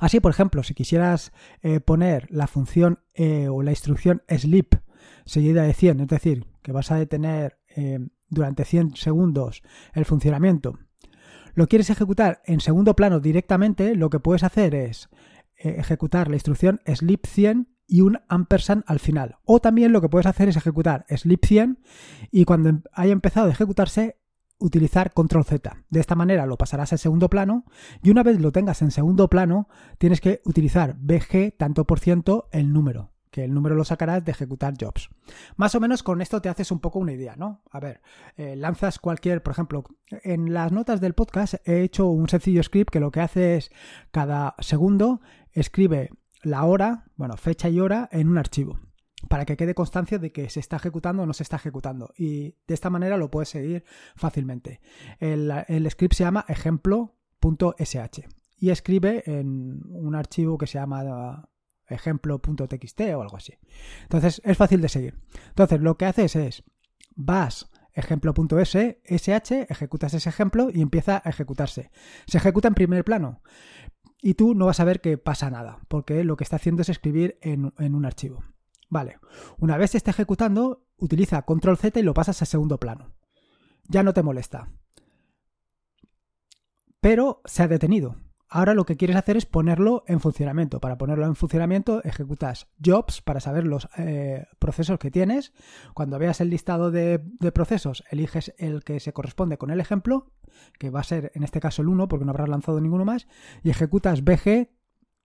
Así, 0.00 0.18
por 0.18 0.32
ejemplo, 0.32 0.64
si 0.64 0.74
quisieras 0.74 1.30
eh, 1.62 1.78
poner 1.78 2.26
la 2.32 2.48
función 2.48 2.98
eh, 3.14 3.46
o 3.48 3.62
la 3.62 3.70
instrucción 3.70 4.24
sleep 4.28 4.82
seguida 5.26 5.62
de 5.62 5.72
100, 5.72 6.00
es 6.00 6.08
decir, 6.08 6.46
que 6.62 6.72
vas 6.72 6.90
a 6.90 6.96
detener 6.96 7.60
eh, 7.76 8.00
durante 8.28 8.64
100 8.64 8.96
segundos 8.96 9.62
el 9.94 10.04
funcionamiento, 10.04 10.80
lo 11.54 11.68
quieres 11.68 11.90
ejecutar 11.90 12.42
en 12.44 12.58
segundo 12.58 12.96
plano 12.96 13.20
directamente, 13.20 13.94
lo 13.94 14.10
que 14.10 14.18
puedes 14.18 14.42
hacer 14.42 14.74
es 14.74 15.10
ejecutar 15.68 16.28
la 16.28 16.36
instrucción 16.36 16.80
sleep 16.86 17.26
100 17.26 17.68
y 17.86 18.02
un 18.02 18.20
ampersand 18.28 18.84
al 18.86 19.00
final. 19.00 19.36
O 19.44 19.60
también 19.60 19.92
lo 19.92 20.00
que 20.00 20.08
puedes 20.08 20.26
hacer 20.26 20.48
es 20.48 20.56
ejecutar 20.56 21.04
sleep 21.08 21.44
100 21.44 21.80
y 22.30 22.44
cuando 22.44 22.68
em, 22.68 22.82
haya 22.92 23.12
empezado 23.12 23.48
a 23.48 23.52
ejecutarse 23.52 24.16
utilizar 24.58 25.12
control 25.12 25.44
Z. 25.44 25.84
De 25.88 26.00
esta 26.00 26.14
manera 26.14 26.46
lo 26.46 26.56
pasarás 26.56 26.92
al 26.92 26.98
segundo 26.98 27.28
plano 27.28 27.64
y 28.02 28.10
una 28.10 28.22
vez 28.22 28.40
lo 28.40 28.52
tengas 28.52 28.82
en 28.82 28.90
segundo 28.90 29.28
plano 29.28 29.68
tienes 29.98 30.20
que 30.20 30.40
utilizar 30.44 30.96
BG 31.00 31.56
tanto 31.56 31.84
por 31.84 31.98
ciento 31.98 32.48
el 32.52 32.72
número 32.72 33.10
que 33.30 33.44
el 33.44 33.54
número 33.54 33.74
lo 33.74 33.84
sacarás 33.84 34.24
de 34.24 34.32
ejecutar 34.32 34.74
jobs. 34.78 35.08
Más 35.56 35.74
o 35.74 35.80
menos 35.80 36.02
con 36.02 36.20
esto 36.20 36.42
te 36.42 36.48
haces 36.48 36.70
un 36.70 36.80
poco 36.80 36.98
una 36.98 37.12
idea, 37.12 37.36
¿no? 37.36 37.62
A 37.70 37.80
ver, 37.80 38.00
eh, 38.36 38.56
lanzas 38.56 38.98
cualquier, 38.98 39.42
por 39.42 39.52
ejemplo, 39.52 39.84
en 40.10 40.52
las 40.52 40.72
notas 40.72 41.00
del 41.00 41.14
podcast 41.14 41.54
he 41.64 41.82
hecho 41.82 42.06
un 42.06 42.28
sencillo 42.28 42.62
script 42.62 42.90
que 42.90 43.00
lo 43.00 43.10
que 43.10 43.20
hace 43.20 43.56
es 43.56 43.70
cada 44.10 44.56
segundo 44.58 45.20
escribe 45.52 46.10
la 46.42 46.64
hora, 46.64 47.04
bueno, 47.16 47.36
fecha 47.36 47.68
y 47.68 47.80
hora 47.80 48.08
en 48.12 48.28
un 48.28 48.38
archivo 48.38 48.78
para 49.28 49.44
que 49.44 49.56
quede 49.56 49.74
constancia 49.74 50.18
de 50.18 50.32
que 50.32 50.48
se 50.48 50.60
está 50.60 50.76
ejecutando 50.76 51.22
o 51.22 51.26
no 51.26 51.32
se 51.32 51.42
está 51.42 51.56
ejecutando. 51.56 52.12
Y 52.16 52.56
de 52.66 52.74
esta 52.74 52.90
manera 52.90 53.16
lo 53.16 53.30
puedes 53.30 53.50
seguir 53.50 53.84
fácilmente. 54.16 54.80
El, 55.18 55.52
el 55.68 55.90
script 55.90 56.14
se 56.14 56.24
llama 56.24 56.44
ejemplo.sh 56.48 58.22
y 58.56 58.70
escribe 58.70 59.22
en 59.26 59.82
un 59.90 60.14
archivo 60.14 60.58
que 60.58 60.66
se 60.66 60.78
llama 60.78 61.48
ejemplo.txt 61.86 63.00
o 63.00 63.22
algo 63.22 63.36
así. 63.36 63.54
Entonces 64.02 64.40
es 64.44 64.56
fácil 64.56 64.80
de 64.80 64.88
seguir. 64.88 65.18
Entonces 65.48 65.80
lo 65.80 65.96
que 65.96 66.06
haces 66.06 66.36
es 66.36 66.64
vas 67.14 67.70
ejemplo.sh, 67.92 68.76
ejecutas 69.04 70.14
ese 70.14 70.28
ejemplo 70.28 70.68
y 70.72 70.80
empieza 70.80 71.20
a 71.24 71.28
ejecutarse. 71.28 71.90
Se 72.26 72.38
ejecuta 72.38 72.68
en 72.68 72.74
primer 72.74 73.04
plano 73.04 73.42
y 74.22 74.34
tú 74.34 74.54
no 74.54 74.66
vas 74.66 74.80
a 74.80 74.84
ver 74.84 75.00
que 75.00 75.18
pasa 75.18 75.50
nada, 75.50 75.80
porque 75.88 76.24
lo 76.24 76.36
que 76.36 76.44
está 76.44 76.56
haciendo 76.56 76.82
es 76.82 76.88
escribir 76.88 77.38
en, 77.42 77.72
un 77.78 78.04
archivo. 78.04 78.44
Vale, 78.88 79.18
una 79.58 79.76
vez 79.76 79.92
se 79.92 79.96
está 79.96 80.10
ejecutando, 80.10 80.84
utiliza 80.96 81.42
control 81.42 81.78
Z 81.78 81.98
y 81.98 82.02
lo 82.02 82.14
pasas 82.14 82.42
a 82.42 82.46
segundo 82.46 82.78
plano. 82.78 83.12
Ya 83.88 84.02
no 84.02 84.12
te 84.12 84.22
molesta. 84.22 84.70
Pero 87.00 87.40
se 87.44 87.62
ha 87.62 87.68
detenido. 87.68 88.16
Ahora 88.52 88.74
lo 88.74 88.84
que 88.84 88.96
quieres 88.96 89.16
hacer 89.16 89.36
es 89.36 89.46
ponerlo 89.46 90.02
en 90.08 90.18
funcionamiento. 90.18 90.80
Para 90.80 90.98
ponerlo 90.98 91.24
en 91.26 91.36
funcionamiento 91.36 92.02
ejecutas 92.02 92.66
jobs 92.84 93.22
para 93.22 93.38
saber 93.38 93.64
los 93.64 93.88
eh, 93.96 94.46
procesos 94.58 94.98
que 94.98 95.12
tienes. 95.12 95.52
Cuando 95.94 96.18
veas 96.18 96.40
el 96.40 96.50
listado 96.50 96.90
de, 96.90 97.20
procesos, 97.54 98.02
eliges 98.10 98.52
el 98.58 98.82
que 98.82 98.98
se 98.98 99.12
corresponde 99.12 99.56
con 99.56 99.70
el 99.70 99.78
ejemplo, 99.78 100.32
que 100.80 100.90
va 100.90 100.98
a 100.98 101.04
ser 101.04 101.30
en 101.36 101.44
este 101.44 101.60
caso 101.60 101.82
el 101.82 101.88
1 101.88 102.08
porque 102.08 102.24
no 102.24 102.32
habrás 102.32 102.48
lanzado 102.48 102.80
ninguno 102.80 103.04
más, 103.04 103.28
y 103.62 103.70
ejecutas 103.70 104.24
bg 104.24 104.68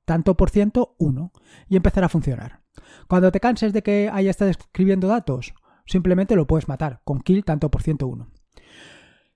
tanto 0.05 0.37
por 0.37 0.51
ciento 0.51 0.95
1 0.99 1.31
y 1.67 1.77
empezará 1.77 2.05
a 2.05 2.09
funcionar. 2.09 2.61
Cuando 3.07 3.31
te 3.31 3.39
canses 3.39 3.73
de 3.73 3.81
que 3.81 4.07
haya 4.13 4.29
estado 4.29 4.51
escribiendo 4.51 5.07
datos, 5.07 5.55
simplemente 5.87 6.35
lo 6.35 6.45
puedes 6.45 6.67
matar 6.67 7.01
con 7.03 7.21
kill 7.21 7.43
tanto 7.43 7.71
por 7.71 7.81
ciento 7.81 8.05
1. 8.05 8.34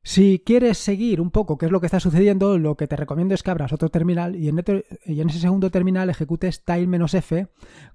Si 0.01 0.41
quieres 0.45 0.77
seguir 0.77 1.19
un 1.19 1.29
poco 1.29 1.57
qué 1.57 1.65
es 1.65 1.71
lo 1.71 1.81
que 1.81 1.87
está 1.87 1.99
sucediendo, 1.99 2.57
lo 2.57 2.77
que 2.77 2.87
te 2.87 2.95
recomiendo 2.95 3.35
es 3.35 3.43
que 3.43 3.51
abras 3.51 3.73
otro 3.73 3.89
terminal 3.89 4.35
y 4.35 4.47
en, 4.47 4.57
ese 4.57 5.39
segundo 5.39 5.69
terminal 5.71 6.09
ejecutes 6.09 6.63
tile-f 6.63 7.47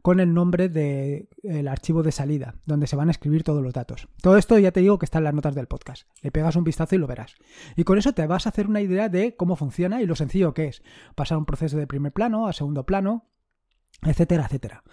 con 0.03 0.21
el 0.21 0.35
nombre 0.35 0.69
del 0.69 1.69
archivo 1.69 2.03
de 2.03 2.13
salida, 2.13 2.57
donde 2.67 2.87
se 2.87 2.97
van 2.97 3.09
a 3.09 3.11
escribir 3.11 3.43
todos 3.43 3.63
los 3.63 3.73
datos. 3.73 4.09
Todo 4.21 4.37
esto 4.37 4.59
ya 4.59 4.71
te 4.71 4.81
digo 4.81 4.99
que 4.99 5.07
está 5.07 5.19
en 5.19 5.25
las 5.25 5.35
notas 5.35 5.55
del 5.55 5.67
podcast. 5.67 6.07
Le 6.21 6.31
pegas 6.31 6.57
un 6.57 6.65
vistazo 6.65 6.95
y 6.95 6.99
lo 6.99 7.07
verás. 7.07 7.37
Y 7.75 7.85
con 7.85 7.97
eso 7.97 8.13
te 8.13 8.27
vas 8.27 8.47
a 8.47 8.51
hacer 8.51 8.67
una 8.67 8.83
idea 8.83 9.09
de 9.09 9.35
cómo 9.35 9.57
funciona 9.57 10.03
y 10.03 10.07
lo 10.07 10.15
sencillo 10.15 10.53
que 10.53 10.67
es 10.67 10.83
pasar 11.15 11.39
un 11.39 11.47
proceso 11.47 11.79
de 11.79 11.87
primer 11.87 12.13
plano 12.13 12.47
a 12.47 12.53
segundo 12.53 12.85
plano, 12.85 13.31
etcétera, 14.03 14.45
etcétera. 14.45 14.85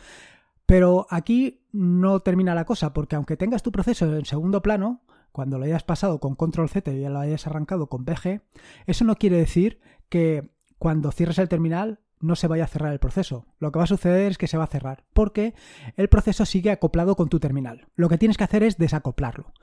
Pero 0.65 1.08
aquí 1.10 1.68
no 1.74 2.22
termina 2.22 2.56
la 2.56 2.63
cosa, 2.63 2.94
porque 2.94 3.18
aunque 3.18 3.36
tengas 3.36 3.62
tu 3.63 3.74
proceso 3.74 4.15
en 4.15 4.24
segundo 4.24 4.62
plano, 4.62 5.03
cuando 5.31 5.57
lo 5.57 5.65
hayas 5.65 5.83
pasado 5.83 6.19
con 6.19 6.35
control 6.35 6.69
Z 6.69 6.91
y 6.91 7.01
ya 7.01 7.09
lo 7.09 7.19
hayas 7.19 7.47
arrancado 7.47 7.88
con 7.88 8.05
BG, 8.05 8.41
eso 8.85 9.05
no 9.05 9.15
quiere 9.15 9.38
decir 9.38 9.79
que 10.09 10.51
cuando 10.77 11.11
cierres 11.11 11.39
el 11.39 11.50
terminal 11.50 12.00
no 12.19 12.35
se 12.35 12.47
vaya 12.47 12.65
a 12.65 12.67
cerrar 12.67 12.93
el 12.93 13.00
proceso. 13.00 13.45
Lo 13.59 13.71
que 13.71 13.79
va 13.79 13.83
a 13.83 13.88
suceder 13.88 14.31
es 14.31 14.38
que 14.38 14.47
se 14.47 14.57
va 14.57 14.65
a 14.65 14.67
cerrar, 14.67 15.05
porque 15.13 15.55
el 15.95 16.09
proceso 16.09 16.45
sigue 16.45 16.71
acoplado 16.71 17.15
con 17.15 17.29
tu 17.29 17.39
terminal. 17.39 17.88
Lo 17.95 18.09
que 18.09 18.17
tienes 18.17 18.38
que 18.38 18.43
hacer 18.43 18.63
es 18.63 18.77
desacoplarlo. 18.77 19.53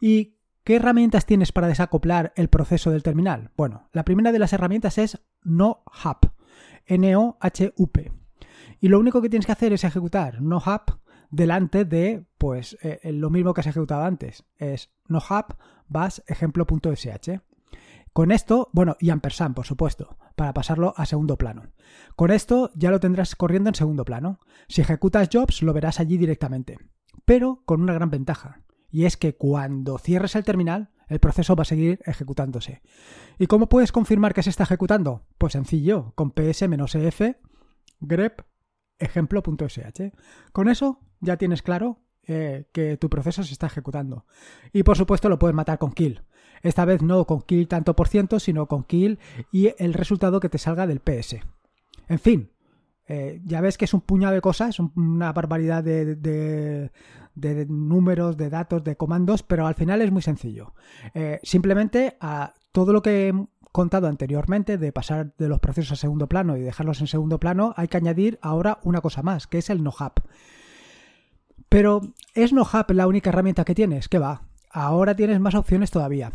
¿Y 0.00 0.36
qué 0.64 0.76
herramientas 0.76 1.26
tienes 1.26 1.52
para 1.52 1.68
desacoplar 1.68 2.32
el 2.36 2.48
proceso 2.48 2.90
del 2.90 3.02
terminal? 3.02 3.50
Bueno, 3.56 3.88
la 3.92 4.04
primera 4.04 4.32
de 4.32 4.38
las 4.38 4.52
herramientas 4.52 4.98
es 4.98 5.20
NoHub, 5.42 6.32
N-O-H-U-P. 6.86 8.12
Y 8.80 8.88
lo 8.88 8.98
único 8.98 9.22
que 9.22 9.28
tienes 9.28 9.46
que 9.46 9.52
hacer 9.52 9.72
es 9.72 9.84
ejecutar 9.84 10.42
NoHub 10.42 11.01
delante 11.32 11.84
de 11.84 12.24
pues 12.38 12.76
eh, 12.82 13.00
lo 13.12 13.30
mismo 13.30 13.52
que 13.52 13.62
has 13.62 13.66
ejecutado 13.66 14.04
antes. 14.04 14.44
Es 14.58 14.92
nohub 15.08 15.56
ejemplo.sh. 16.26 17.40
Con 18.12 18.30
esto, 18.30 18.68
bueno, 18.72 18.96
y 19.00 19.08
ampersand, 19.08 19.54
por 19.54 19.66
supuesto, 19.66 20.18
para 20.36 20.52
pasarlo 20.52 20.92
a 20.96 21.06
segundo 21.06 21.38
plano. 21.38 21.72
Con 22.14 22.30
esto 22.30 22.70
ya 22.74 22.90
lo 22.90 23.00
tendrás 23.00 23.34
corriendo 23.34 23.70
en 23.70 23.74
segundo 23.74 24.04
plano. 24.04 24.38
Si 24.68 24.82
ejecutas 24.82 25.30
jobs, 25.32 25.62
lo 25.62 25.72
verás 25.72 25.98
allí 25.98 26.18
directamente. 26.18 26.76
Pero 27.24 27.62
con 27.64 27.80
una 27.80 27.94
gran 27.94 28.10
ventaja. 28.10 28.60
Y 28.90 29.06
es 29.06 29.16
que 29.16 29.34
cuando 29.34 29.96
cierres 29.96 30.36
el 30.36 30.44
terminal, 30.44 30.90
el 31.08 31.20
proceso 31.20 31.56
va 31.56 31.62
a 31.62 31.66
seguir 31.66 32.00
ejecutándose. 32.04 32.82
¿Y 33.38 33.46
cómo 33.46 33.70
puedes 33.70 33.92
confirmar 33.92 34.34
que 34.34 34.42
se 34.42 34.50
está 34.50 34.64
ejecutando? 34.64 35.24
Pues 35.38 35.54
sencillo, 35.54 36.12
con 36.14 36.32
ps-ef 36.32 37.22
grep 38.00 38.42
ejemplo.sh. 39.02 40.12
Con 40.52 40.68
eso 40.68 41.00
ya 41.20 41.36
tienes 41.36 41.62
claro 41.62 42.00
eh, 42.26 42.66
que 42.72 42.96
tu 42.96 43.10
proceso 43.10 43.42
se 43.42 43.52
está 43.52 43.66
ejecutando. 43.66 44.26
Y 44.72 44.82
por 44.84 44.96
supuesto 44.96 45.28
lo 45.28 45.38
puedes 45.38 45.54
matar 45.56 45.78
con 45.78 45.92
kill. 45.92 46.22
Esta 46.62 46.84
vez 46.84 47.02
no 47.02 47.26
con 47.26 47.42
kill 47.42 47.66
tanto 47.66 47.96
por 47.96 48.08
ciento, 48.08 48.38
sino 48.38 48.66
con 48.66 48.84
kill 48.84 49.18
y 49.50 49.74
el 49.78 49.94
resultado 49.94 50.38
que 50.38 50.48
te 50.48 50.58
salga 50.58 50.86
del 50.86 51.00
PS. 51.00 51.40
En 52.08 52.18
fin, 52.18 52.50
eh, 53.08 53.40
ya 53.44 53.60
ves 53.60 53.76
que 53.76 53.86
es 53.86 53.94
un 53.94 54.00
puñado 54.00 54.34
de 54.34 54.40
cosas, 54.40 54.78
una 54.78 55.32
barbaridad 55.32 55.82
de, 55.82 56.90
números, 57.68 58.36
de 58.36 58.48
datos, 58.48 58.84
de 58.84 58.96
comandos, 58.96 59.42
pero 59.42 59.66
al 59.66 59.74
final 59.74 60.00
es 60.02 60.12
muy 60.12 60.22
sencillo. 60.22 60.74
Eh, 61.14 61.40
simplemente 61.42 62.16
a 62.20 62.54
todo 62.70 62.92
lo 62.92 63.02
que 63.02 63.34
contado 63.72 64.06
anteriormente 64.06 64.78
de 64.78 64.92
pasar 64.92 65.34
de 65.38 65.48
los 65.48 65.58
procesos 65.58 65.92
a 65.92 65.96
segundo 65.96 66.28
plano 66.28 66.56
y 66.56 66.60
dejarlos 66.60 67.00
en 67.00 67.06
segundo 67.06 67.40
plano, 67.40 67.74
hay 67.76 67.88
que 67.88 67.96
añadir 67.96 68.38
ahora 68.42 68.78
una 68.82 69.00
cosa 69.00 69.22
más, 69.22 69.46
que 69.46 69.58
es 69.58 69.70
el 69.70 69.82
NoHub. 69.82 70.12
Pero 71.68 72.02
¿es 72.34 72.52
NoHub 72.52 72.90
la 72.90 73.06
única 73.06 73.30
herramienta 73.30 73.64
que 73.64 73.74
tienes? 73.74 74.08
¿Qué 74.08 74.18
va? 74.18 74.42
Ahora 74.70 75.16
tienes 75.16 75.40
más 75.40 75.54
opciones 75.54 75.90
todavía. 75.90 76.32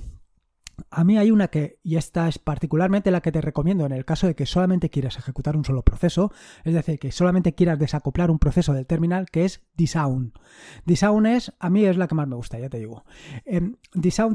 A 0.89 1.03
mí 1.03 1.17
hay 1.17 1.31
una 1.31 1.49
que, 1.49 1.79
y 1.83 1.97
esta 1.97 2.27
es 2.27 2.39
particularmente 2.39 3.11
la 3.11 3.21
que 3.21 3.31
te 3.31 3.41
recomiendo 3.41 3.85
en 3.85 3.91
el 3.91 4.05
caso 4.05 4.27
de 4.27 4.35
que 4.35 4.45
solamente 4.45 4.89
quieras 4.89 5.17
ejecutar 5.17 5.57
un 5.57 5.65
solo 5.65 5.83
proceso, 5.83 6.31
es 6.63 6.73
decir, 6.73 6.99
que 6.99 7.11
solamente 7.11 7.55
quieras 7.55 7.79
desacoplar 7.79 8.31
un 8.31 8.39
proceso 8.39 8.73
del 8.73 8.85
terminal, 8.85 9.27
que 9.29 9.45
es 9.45 9.63
Disown. 9.75 10.33
Disown 10.85 11.25
es, 11.25 11.53
a 11.59 11.69
mí 11.69 11.85
es 11.85 11.97
la 11.97 12.07
que 12.07 12.15
más 12.15 12.27
me 12.27 12.35
gusta, 12.35 12.59
ya 12.59 12.69
te 12.69 12.79
digo. 12.79 13.03
Eh, 13.45 13.73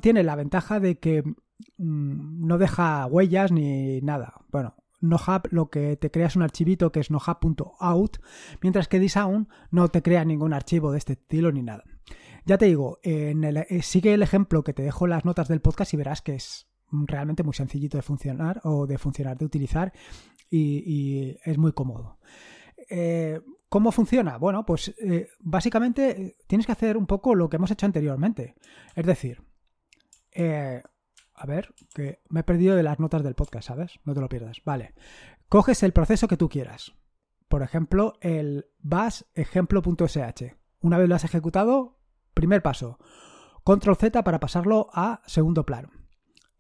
tiene 0.01 0.23
la 0.23 0.37
ventaja 0.37 0.79
de 0.81 0.99
que 0.99 1.25
Mm, 1.79 2.47
no 2.47 2.59
deja 2.59 3.07
huellas 3.07 3.53
ni 3.53 4.01
nada. 4.01 4.35
Bueno, 4.51 4.75
NoHub 5.01 5.49
lo 5.51 5.71
que 5.71 5.97
te 5.97 6.11
crea 6.11 6.27
es 6.27 6.37
un 6.37 6.43
archivito 6.43 6.93
que 6.93 7.01
es 7.01 7.11
nohub.out, 7.11 8.19
mientras 8.61 8.89
que 8.89 9.01
Disown 9.01 9.49
no 9.71 9.89
te 9.89 10.03
crea 10.03 10.25
ningún 10.25 10.53
archivo 10.53 10.93
de 10.93 10.99
este 10.99 11.15
estilo 11.15 11.53
ni 11.53 11.63
nada. 11.63 11.85
Ya 12.45 12.59
te 12.59 12.67
digo, 12.67 12.99
en 13.03 13.45
el, 13.45 13.59
eh, 13.59 13.83
sigue 13.83 14.15
el 14.15 14.23
ejemplo 14.23 14.65
que 14.65 14.73
te 14.73 14.83
dejo 14.83 15.07
las 15.07 15.25
notas 15.25 15.49
del 15.49 15.61
podcast 15.61 15.95
y 15.95 15.97
verás 15.97 16.23
que 16.23 16.35
es 16.35 16.69
realmente 16.91 17.43
muy 17.43 17.55
sencillito 17.55 17.97
de 17.97 18.03
funcionar 18.03 18.61
o 18.65 18.87
de 18.87 18.99
funcionar, 18.99 19.39
de 19.39 19.45
utilizar 19.45 19.93
y, 20.51 21.37
es 21.45 21.57
muy 21.57 21.73
cómodo. 21.73 22.19
Eh, 22.91 23.41
¿Cómo 23.69 23.91
funciona? 23.91 24.37
Bueno, 24.37 24.67
pues 24.67 24.95
eh, 24.99 25.29
básicamente 25.41 26.37
tienes 26.47 26.67
que 26.67 26.73
hacer 26.73 26.97
un 26.97 27.07
poco 27.07 27.35
lo 27.35 27.49
que 27.49 27.57
hemos 27.57 27.71
hecho 27.71 27.87
anteriormente. 27.87 28.55
Es 28.95 29.07
decir, 29.07 29.43
a 31.35 31.47
ver, 31.47 31.75
que 31.95 32.21
me 32.29 32.41
he 32.41 32.45
perdido 32.45 32.77
de 32.77 32.83
las 32.83 32.99
notas 33.01 33.23
del 33.23 33.35
podcast, 33.35 33.69
¿sabes? 33.69 34.01
No 34.05 34.13
te 34.13 34.21
lo 34.21 34.29
pierdas. 34.29 34.59
Vale. 34.65 34.95
Coges 35.49 35.83
el 35.83 35.93
proceso 35.93 36.29
que 36.29 36.37
tú 36.37 36.49
quieras. 36.51 36.95
Por 37.49 37.63
ejemplo, 37.63 38.15
el 38.21 38.67
bash 38.79 39.23
ejemplo.sh. 39.35 40.55
Una 40.81 40.99
vez 40.99 41.09
lo 41.09 41.15
has 41.15 41.25
ejecutado, 41.25 42.02
primer 42.35 42.63
paso. 42.63 42.99
Control 43.65 43.97
Z 43.97 44.23
para 44.25 44.41
pasarlo 44.41 44.89
a 44.93 45.21
segundo 45.27 45.65
plano. 45.65 45.91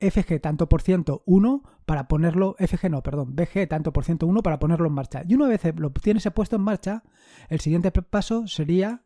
FG 0.00 0.40
tanto 0.40 0.68
por 0.68 0.82
ciento 0.82 1.22
1 1.26 1.62
para 1.86 2.08
ponerlo, 2.08 2.56
FG 2.58 2.90
no, 2.90 3.02
perdón, 3.02 3.34
BG 3.36 3.68
tanto 3.68 3.92
por 3.92 4.04
ciento 4.04 4.26
1 4.26 4.42
para 4.42 4.58
ponerlo 4.58 4.88
en 4.88 4.94
marcha. 4.94 5.22
Y 5.26 5.34
una 5.34 5.48
vez 5.48 5.62
lo 5.76 5.90
tienes 5.92 6.28
puesto 6.34 6.56
en 6.56 6.62
marcha, 6.62 7.04
el 7.48 7.60
siguiente 7.60 7.92
paso 7.92 8.46
sería 8.46 9.04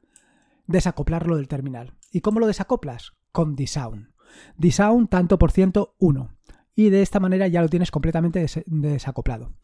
desacoplarlo 0.66 1.36
del 1.36 1.48
terminal. 1.48 1.94
¿Y 2.10 2.20
cómo 2.20 2.40
lo 2.40 2.46
desacoplas? 2.46 3.12
Con 3.32 3.56
Disown. 3.56 4.14
Disown 4.56 5.08
tanto 5.08 5.38
por 5.38 5.52
ciento 5.52 5.94
1. 5.98 6.30
Y 6.74 6.90
de 6.90 7.02
esta 7.02 7.20
manera 7.20 7.46
ya 7.48 7.62
lo 7.62 7.68
tienes 7.68 7.90
completamente 7.90 8.46
desacoplado. 8.66 9.54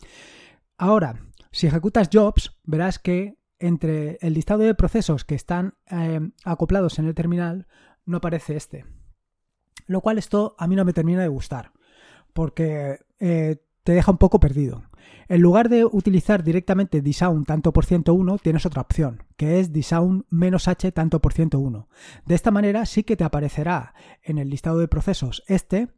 Ahora, 0.79 1.27
si 1.51 1.67
ejecutas 1.67 2.09
jobs, 2.13 2.59
verás 2.65 2.99
que 2.99 3.39
entre 3.63 4.19
el 4.21 4.35
listado 4.35 4.61
de 4.63 4.75
procesos 4.75 5.25
que 5.25 5.35
están 5.35 5.75
eh, 5.91 6.21
acoplados 6.45 6.99
en 6.99 7.07
el 7.07 7.15
terminal 7.15 7.69
no 8.05 8.19
aparece 8.19 8.57
este. 8.57 8.85
Lo 9.87 10.01
cual 10.01 10.19
esto 10.19 10.55
a 10.59 10.67
mí 10.67 10.77
no 10.77 10.85
me 10.85 10.93
termina 10.93 11.23
de 11.23 11.29
gustar, 11.29 11.73
porque 12.33 12.99
eh, 13.21 13.57
te 13.85 13.93
deja 13.93 14.11
un 14.11 14.19
poco 14.19 14.41
perdido. 14.41 14.83
En 15.29 15.41
lugar 15.41 15.69
de 15.69 15.85
utilizar 15.85 16.43
directamente 16.43 17.01
disown 17.01 17.45
tanto 17.45 17.73
por 17.73 17.87
ciento 17.87 18.15
1, 18.15 18.39
tienes 18.39 18.67
otra 18.67 18.83
opción, 18.83 19.25
que 19.37 19.61
es 19.61 19.73
disown 19.73 20.27
menos 20.29 20.69
h 20.69 20.93
tanto 20.93 21.21
por 21.21 21.33
ciento 21.33 21.59
1. 21.59 21.89
De 22.27 22.35
esta 22.35 22.51
manera 22.51 22.85
sí 22.87 23.05
que 23.05 23.17
te 23.17 23.25
aparecerá 23.25 23.95
en 24.23 24.39
el 24.39 24.51
listado 24.51 24.79
de 24.79 24.89
procesos 24.89 25.43
este, 25.47 25.89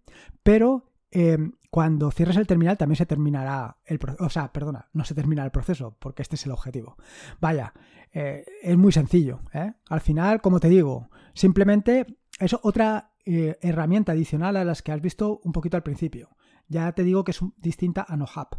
pero 0.43 0.93
em, 1.11 1.53
cuando 1.75 2.13
cierres 2.13 2.37
el 2.37 2.47
terminal 2.47 2.79
también 2.79 2.95
se 2.95 3.05
terminará 3.05 3.79
el 3.85 3.99
proceso. 3.99 4.25
O 4.25 4.31
sea, 4.31 4.53
perdona, 4.53 4.91
no 4.93 5.05
se 5.05 5.13
termina 5.13 5.45
el 5.45 5.51
proceso, 5.51 5.97
porque 5.99 6.23
este 6.23 6.37
es 6.37 6.47
el 6.47 6.53
objetivo. 6.53 6.97
Vaya, 7.41 7.75
eh, 8.13 8.45
es 8.63 8.77
muy 8.77 8.93
sencillo. 8.93 9.41
¿eh? 9.53 9.73
Al 9.89 10.01
final, 10.01 10.41
como 10.41 10.61
te 10.61 10.69
digo, 10.69 11.11
simplemente 11.33 12.17
es 12.39 12.55
otra 12.63 13.11
eh, 13.25 13.59
herramienta 13.61 14.13
adicional 14.13 14.57
a 14.57 14.65
las 14.65 14.83
que 14.83 14.93
has 14.93 15.01
visto 15.01 15.41
un 15.43 15.51
poquito 15.51 15.77
al 15.77 15.83
principio. 15.83 16.29
Ya 16.69 16.93
te 16.93 17.03
digo 17.03 17.25
que 17.25 17.33
es 17.33 17.41
distinta 17.57 18.07
a 18.09 18.17
NoHub. 18.17 18.57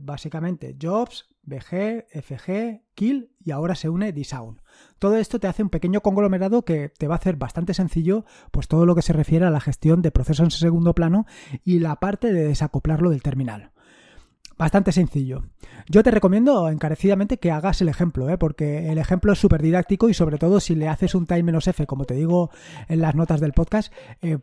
Básicamente 0.00 0.78
Jobs, 0.80 1.28
BG, 1.42 2.06
FG, 2.10 2.82
Kill 2.94 3.32
y 3.42 3.50
ahora 3.50 3.74
se 3.74 3.88
une 3.88 4.12
Disown. 4.12 4.60
Todo 4.98 5.16
esto 5.16 5.40
te 5.40 5.48
hace 5.48 5.62
un 5.62 5.70
pequeño 5.70 6.00
conglomerado 6.00 6.64
que 6.64 6.90
te 6.90 7.08
va 7.08 7.14
a 7.14 7.18
hacer 7.18 7.36
bastante 7.36 7.74
sencillo 7.74 8.24
pues 8.50 8.68
todo 8.68 8.86
lo 8.86 8.94
que 8.94 9.02
se 9.02 9.12
refiere 9.12 9.46
a 9.46 9.50
la 9.50 9.60
gestión 9.60 10.02
de 10.02 10.10
procesos 10.10 10.44
en 10.44 10.50
segundo 10.50 10.94
plano 10.94 11.26
y 11.64 11.80
la 11.80 11.96
parte 11.96 12.32
de 12.32 12.48
desacoplarlo 12.48 13.10
del 13.10 13.22
terminal. 13.22 13.72
Bastante 14.60 14.92
sencillo. 14.92 15.44
Yo 15.88 16.02
te 16.02 16.10
recomiendo 16.10 16.68
encarecidamente 16.68 17.38
que 17.38 17.50
hagas 17.50 17.80
el 17.80 17.88
ejemplo, 17.88 18.28
¿eh? 18.28 18.36
porque 18.36 18.92
el 18.92 18.98
ejemplo 18.98 19.32
es 19.32 19.38
súper 19.38 19.62
didáctico 19.62 20.10
y 20.10 20.14
sobre 20.14 20.36
todo 20.36 20.60
si 20.60 20.74
le 20.74 20.86
haces 20.86 21.14
un 21.14 21.24
time-f, 21.24 21.86
como 21.86 22.04
te 22.04 22.12
digo 22.12 22.50
en 22.86 23.00
las 23.00 23.14
notas 23.14 23.40
del 23.40 23.52
podcast, 23.52 23.90
eh, 24.20 24.36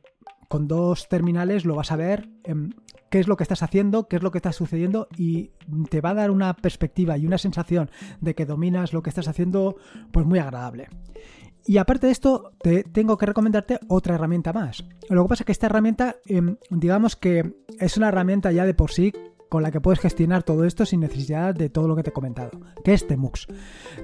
con 0.48 0.68
dos 0.68 1.08
terminales 1.10 1.66
lo 1.66 1.76
vas 1.76 1.92
a 1.92 1.96
ver 1.96 2.30
em, 2.44 2.72
qué 3.10 3.20
es 3.20 3.28
lo 3.28 3.38
que 3.38 3.44
estás 3.44 3.64
haciendo, 3.64 4.08
qué 4.08 4.18
es 4.18 4.24
lo 4.24 4.32
que 4.32 4.38
está 4.38 4.52
sucediendo 4.52 5.08
y 5.18 5.52
te 5.90 6.02
va 6.02 6.12
a 6.12 6.16
dar 6.16 6.32
una 6.32 6.54
perspectiva 6.56 7.18
y 7.18 7.26
una 7.26 7.38
sensación 7.38 7.90
de 8.22 8.36
que 8.36 8.46
dominas 8.46 8.94
lo 8.94 9.02
que 9.02 9.10
estás 9.10 9.28
haciendo 9.28 9.76
pues 10.12 10.26
muy 10.26 10.40
agradable. 10.40 10.90
Y 11.66 11.80
aparte 11.80 12.08
de 12.08 12.14
esto, 12.14 12.54
te 12.62 12.84
tengo 12.84 13.18
que 13.18 13.26
recomendarte 13.26 13.80
otra 13.90 14.16
herramienta 14.16 14.54
más. 14.54 14.86
Lo 15.10 15.24
que 15.24 15.30
pasa 15.30 15.44
es 15.44 15.46
que 15.46 15.52
esta 15.52 15.66
herramienta, 15.66 16.16
em, 16.26 16.56
digamos 16.70 17.18
que 17.18 17.56
es 17.78 17.98
una 17.98 18.08
herramienta 18.08 18.54
ya 18.54 18.66
de 18.66 18.74
por 18.74 18.92
sí 18.92 19.14
con 19.50 19.64
la 19.64 19.72
que 19.72 19.82
puedes 19.82 20.00
gestionar 20.00 20.44
todo 20.44 20.66
esto 20.66 20.86
sin 20.86 21.02
necesidad 21.02 21.54
de 21.54 21.70
todo 21.70 21.88
lo 21.88 21.96
que 21.96 22.04
te 22.04 22.10
he 22.10 22.14
comentado. 22.14 22.52
¿Qué 22.84 22.94
es 22.94 23.08
Temux? 23.08 23.48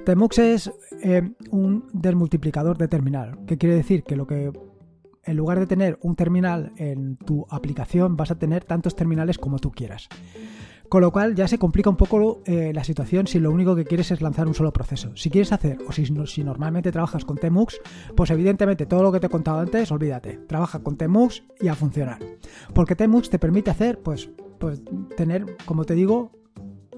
Temux 0.04 0.38
es 0.38 0.70
eh, 1.02 1.22
un 1.50 1.86
desmultiplicador 1.92 2.78
de 2.78 2.88
terminal, 2.88 3.44
que 3.46 3.58
quiere 3.58 3.76
decir 3.76 4.04
que 4.04 4.16
lo 4.16 4.26
que 4.26 4.52
en 5.26 5.36
lugar 5.36 5.58
de 5.60 5.66
tener 5.66 5.98
un 6.02 6.16
terminal 6.16 6.72
en 6.76 7.16
tu 7.16 7.46
aplicación, 7.50 8.16
vas 8.16 8.30
a 8.30 8.38
tener 8.38 8.64
tantos 8.64 8.96
terminales 8.96 9.38
como 9.38 9.58
tú 9.58 9.70
quieras. 9.70 10.08
Con 10.88 11.00
lo 11.00 11.10
cual 11.10 11.34
ya 11.34 11.48
se 11.48 11.58
complica 11.58 11.90
un 11.90 11.96
poco 11.96 12.42
eh, 12.44 12.72
la 12.74 12.84
situación 12.84 13.26
si 13.26 13.40
lo 13.40 13.50
único 13.50 13.74
que 13.74 13.84
quieres 13.84 14.10
es 14.10 14.20
lanzar 14.20 14.46
un 14.46 14.54
solo 14.54 14.72
proceso. 14.72 15.16
Si 15.16 15.30
quieres 15.30 15.52
hacer, 15.52 15.78
o 15.88 15.92
si, 15.92 16.06
si 16.26 16.44
normalmente 16.44 16.92
trabajas 16.92 17.24
con 17.24 17.36
Temux, 17.36 17.80
pues 18.14 18.30
evidentemente 18.30 18.86
todo 18.86 19.02
lo 19.02 19.10
que 19.10 19.18
te 19.18 19.26
he 19.26 19.30
contado 19.30 19.58
antes, 19.58 19.90
olvídate. 19.90 20.38
Trabaja 20.46 20.80
con 20.80 20.96
Temux 20.96 21.42
y 21.60 21.68
a 21.68 21.74
funcionar. 21.74 22.18
Porque 22.74 22.94
Temux 22.94 23.30
te 23.30 23.38
permite 23.38 23.70
hacer, 23.70 24.00
pues, 24.00 24.30
pues 24.58 24.82
tener, 25.16 25.56
como 25.64 25.84
te 25.84 25.94
digo, 25.94 26.30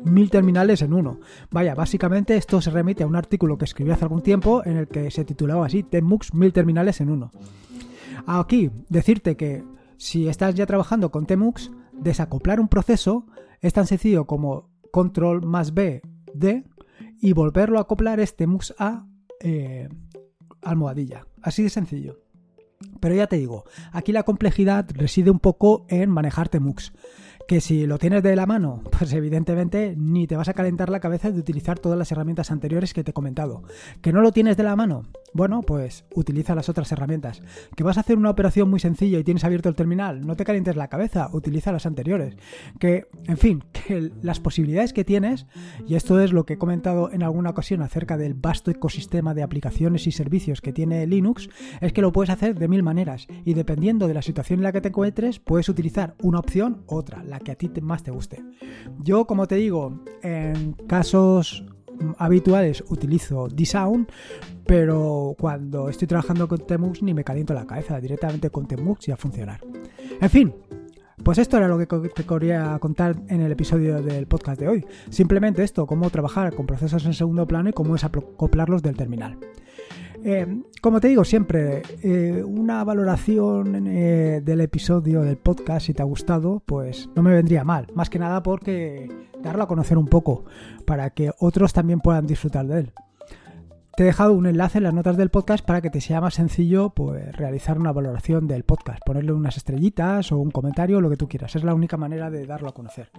mil 0.04 0.30
terminales 0.30 0.82
en 0.82 0.92
uno. 0.92 1.20
Vaya, 1.50 1.74
básicamente 1.74 2.36
esto 2.36 2.60
se 2.60 2.70
remite 2.70 3.04
a 3.04 3.06
un 3.06 3.16
artículo 3.16 3.56
que 3.56 3.64
escribí 3.64 3.92
hace 3.92 4.04
algún 4.04 4.22
tiempo 4.22 4.62
en 4.64 4.76
el 4.76 4.88
que 4.88 5.10
se 5.10 5.24
titulaba 5.24 5.66
así, 5.66 5.82
Temux 5.82 6.34
mil 6.34 6.52
terminales 6.52 7.00
en 7.00 7.10
uno. 7.10 7.30
Aquí, 8.26 8.70
decirte 8.88 9.36
que 9.36 9.64
si 9.98 10.28
estás 10.28 10.54
ya 10.54 10.66
trabajando 10.66 11.10
con 11.10 11.26
Temux, 11.26 11.70
desacoplar 11.92 12.60
un 12.60 12.68
proceso 12.68 13.26
es 13.60 13.72
tan 13.72 13.86
sencillo 13.86 14.26
como 14.26 14.68
control 14.90 15.46
más 15.46 15.74
B, 15.74 16.02
D, 16.34 16.64
y 17.20 17.32
volverlo 17.32 17.78
a 17.78 17.82
acoplar 17.82 18.20
es 18.20 18.36
Temux 18.36 18.74
a 18.78 19.06
eh, 19.40 19.88
almohadilla. 20.62 21.26
Así 21.42 21.62
de 21.62 21.70
sencillo. 21.70 22.20
Pero 23.00 23.14
ya 23.14 23.26
te 23.26 23.36
digo, 23.36 23.64
aquí 23.92 24.12
la 24.12 24.24
complejidad 24.24 24.86
reside 24.92 25.30
un 25.30 25.40
poco 25.40 25.86
en 25.88 26.10
manejar 26.10 26.48
Temux 26.48 26.92
que 27.46 27.60
si 27.60 27.86
lo 27.86 27.98
tienes 27.98 28.22
de 28.22 28.36
la 28.36 28.46
mano, 28.46 28.82
pues 28.98 29.12
evidentemente 29.12 29.94
ni 29.96 30.26
te 30.26 30.36
vas 30.36 30.48
a 30.48 30.54
calentar 30.54 30.90
la 30.90 31.00
cabeza 31.00 31.30
de 31.30 31.38
utilizar 31.38 31.78
todas 31.78 31.98
las 31.98 32.10
herramientas 32.12 32.50
anteriores 32.50 32.92
que 32.92 33.04
te 33.04 33.10
he 33.10 33.14
comentado. 33.14 33.62
Que 34.02 34.12
no 34.12 34.20
lo 34.20 34.32
tienes 34.32 34.56
de 34.56 34.64
la 34.64 34.76
mano, 34.76 35.04
bueno, 35.32 35.62
pues 35.62 36.04
utiliza 36.14 36.54
las 36.54 36.68
otras 36.68 36.90
herramientas. 36.92 37.42
Que 37.76 37.84
vas 37.84 37.98
a 37.98 38.00
hacer 38.00 38.16
una 38.16 38.30
operación 38.30 38.70
muy 38.70 38.80
sencilla 38.80 39.18
y 39.18 39.24
tienes 39.24 39.44
abierto 39.44 39.68
el 39.68 39.74
terminal, 39.74 40.26
no 40.26 40.34
te 40.34 40.44
calientes 40.44 40.76
la 40.76 40.88
cabeza, 40.88 41.28
utiliza 41.32 41.72
las 41.72 41.86
anteriores. 41.86 42.36
Que, 42.80 43.06
en 43.26 43.36
fin, 43.36 43.64
que 43.72 44.10
las 44.22 44.40
posibilidades 44.40 44.92
que 44.92 45.04
tienes, 45.04 45.46
y 45.86 45.94
esto 45.94 46.20
es 46.20 46.32
lo 46.32 46.46
que 46.46 46.54
he 46.54 46.58
comentado 46.58 47.12
en 47.12 47.22
alguna 47.22 47.50
ocasión 47.50 47.82
acerca 47.82 48.16
del 48.16 48.34
vasto 48.34 48.70
ecosistema 48.70 49.34
de 49.34 49.42
aplicaciones 49.42 50.06
y 50.06 50.12
servicios 50.12 50.60
que 50.60 50.72
tiene 50.72 51.06
Linux, 51.06 51.48
es 51.80 51.92
que 51.92 52.02
lo 52.02 52.12
puedes 52.12 52.30
hacer 52.30 52.58
de 52.58 52.68
mil 52.68 52.82
maneras 52.82 53.26
y 53.44 53.54
dependiendo 53.54 54.08
de 54.08 54.14
la 54.14 54.22
situación 54.22 54.60
en 54.60 54.64
la 54.64 54.72
que 54.72 54.80
te 54.80 54.88
encuentres, 54.88 55.38
puedes 55.38 55.68
utilizar 55.68 56.14
una 56.22 56.38
opción 56.38 56.82
u 56.86 56.96
otra 56.96 57.22
que 57.40 57.52
a 57.52 57.54
ti 57.54 57.70
más 57.80 58.02
te 58.02 58.10
guste. 58.10 58.42
Yo, 58.98 59.26
como 59.26 59.46
te 59.46 59.56
digo, 59.56 60.04
en 60.22 60.72
casos 60.86 61.64
habituales 62.18 62.84
utilizo 62.88 63.48
D-Sound, 63.48 64.08
pero 64.66 65.34
cuando 65.38 65.88
estoy 65.88 66.08
trabajando 66.08 66.48
con 66.48 66.58
Temux 66.66 67.02
ni 67.02 67.14
me 67.14 67.24
caliento 67.24 67.54
la 67.54 67.66
cabeza, 67.66 68.00
directamente 68.00 68.50
con 68.50 68.66
Temux 68.66 69.08
y 69.08 69.12
a 69.12 69.16
funcionar. 69.16 69.60
En 70.20 70.30
fin, 70.30 70.54
pues 71.22 71.38
esto 71.38 71.56
era 71.56 71.68
lo 71.68 71.78
que 71.78 71.86
te 71.86 72.24
quería 72.24 72.78
contar 72.78 73.16
en 73.28 73.40
el 73.40 73.52
episodio 73.52 74.02
del 74.02 74.26
podcast 74.26 74.60
de 74.60 74.68
hoy. 74.68 74.86
Simplemente 75.10 75.62
esto, 75.62 75.86
cómo 75.86 76.10
trabajar 76.10 76.54
con 76.54 76.66
procesos 76.66 77.04
en 77.06 77.14
segundo 77.14 77.46
plano 77.46 77.70
y 77.70 77.72
cómo 77.72 77.96
es 77.96 78.04
acoplarlos 78.04 78.82
del 78.82 78.96
terminal. 78.96 79.38
Eh, 80.24 80.62
como 80.80 81.00
te 81.00 81.08
digo 81.08 81.24
siempre, 81.24 81.82
eh, 82.02 82.42
una 82.44 82.84
valoración 82.84 83.86
eh, 83.86 84.40
del 84.42 84.60
episodio 84.60 85.22
del 85.22 85.36
podcast, 85.36 85.86
si 85.86 85.94
te 85.94 86.02
ha 86.02 86.06
gustado, 86.06 86.62
pues 86.64 87.08
no 87.14 87.22
me 87.22 87.34
vendría 87.34 87.64
mal. 87.64 87.86
Más 87.94 88.10
que 88.10 88.18
nada 88.18 88.42
porque 88.42 89.08
darlo 89.42 89.64
a 89.64 89.68
conocer 89.68 89.98
un 89.98 90.06
poco, 90.06 90.44
para 90.84 91.10
que 91.10 91.30
otros 91.38 91.72
también 91.72 92.00
puedan 92.00 92.26
disfrutar 92.26 92.66
de 92.66 92.80
él. 92.80 92.92
Te 93.96 94.02
he 94.02 94.06
dejado 94.06 94.34
un 94.34 94.44
enlace 94.44 94.76
en 94.76 94.84
las 94.84 94.92
notas 94.92 95.16
del 95.16 95.30
podcast 95.30 95.64
para 95.64 95.80
que 95.80 95.88
te 95.88 96.02
sea 96.02 96.20
más 96.20 96.34
sencillo 96.34 96.90
pues, 96.90 97.34
realizar 97.34 97.78
una 97.78 97.92
valoración 97.92 98.46
del 98.46 98.62
podcast, 98.62 99.00
ponerle 99.06 99.32
unas 99.32 99.56
estrellitas 99.56 100.32
o 100.32 100.36
un 100.36 100.50
comentario, 100.50 101.00
lo 101.00 101.08
que 101.08 101.16
tú 101.16 101.28
quieras. 101.28 101.56
Es 101.56 101.64
la 101.64 101.72
única 101.72 101.96
manera 101.96 102.28
de 102.28 102.44
darlo 102.44 102.68
a 102.68 102.74
conocer. 102.74 103.10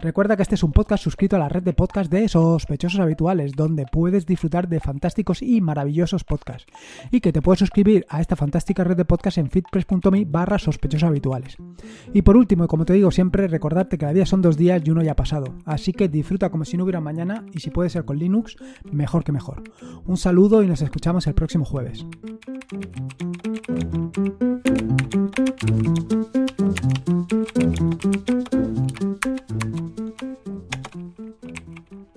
Recuerda 0.00 0.34
que 0.34 0.42
este 0.42 0.54
es 0.54 0.62
un 0.62 0.72
podcast 0.72 1.04
suscrito 1.04 1.36
a 1.36 1.38
la 1.38 1.50
red 1.50 1.62
de 1.62 1.74
podcast 1.74 2.10
de 2.10 2.26
sospechosos 2.30 2.98
habituales, 2.98 3.52
donde 3.52 3.84
puedes 3.84 4.24
disfrutar 4.24 4.68
de 4.68 4.80
fantásticos 4.80 5.42
y 5.42 5.60
maravillosos 5.60 6.24
podcasts. 6.24 6.64
Y 7.10 7.20
que 7.20 7.34
te 7.34 7.42
puedes 7.42 7.58
suscribir 7.58 8.06
a 8.08 8.22
esta 8.22 8.34
fantástica 8.34 8.84
red 8.84 8.96
de 8.96 9.04
podcast 9.04 9.36
en 9.36 9.50
fitpress.me 9.50 10.24
barra 10.24 10.56
habituales. 11.02 11.58
Y 12.14 12.22
por 12.22 12.38
último, 12.38 12.64
y 12.64 12.68
como 12.68 12.86
te 12.86 12.94
digo 12.94 13.10
siempre, 13.10 13.48
recordarte 13.48 13.98
que 13.98 14.06
la 14.06 14.14
vida 14.14 14.24
son 14.24 14.40
dos 14.40 14.56
días 14.56 14.80
y 14.82 14.92
uno 14.92 15.02
ya 15.02 15.12
ha 15.12 15.16
pasado. 15.16 15.56
Así 15.66 15.92
que 15.92 16.08
disfruta 16.08 16.48
como 16.48 16.64
si 16.64 16.78
no 16.78 16.84
hubiera 16.84 17.02
mañana 17.02 17.44
y 17.52 17.60
si 17.60 17.68
puede 17.68 17.90
ser 17.90 18.06
con 18.06 18.18
Linux, 18.18 18.56
mejor 18.90 19.24
que 19.24 19.32
mejor. 19.32 19.62
Un 20.06 20.21
saludo 20.22 20.62
y 20.62 20.68
nos 20.68 20.80
escuchamos 20.82 21.26
el 21.26 21.34
próximo 21.34 21.64
jueves. 21.64 22.06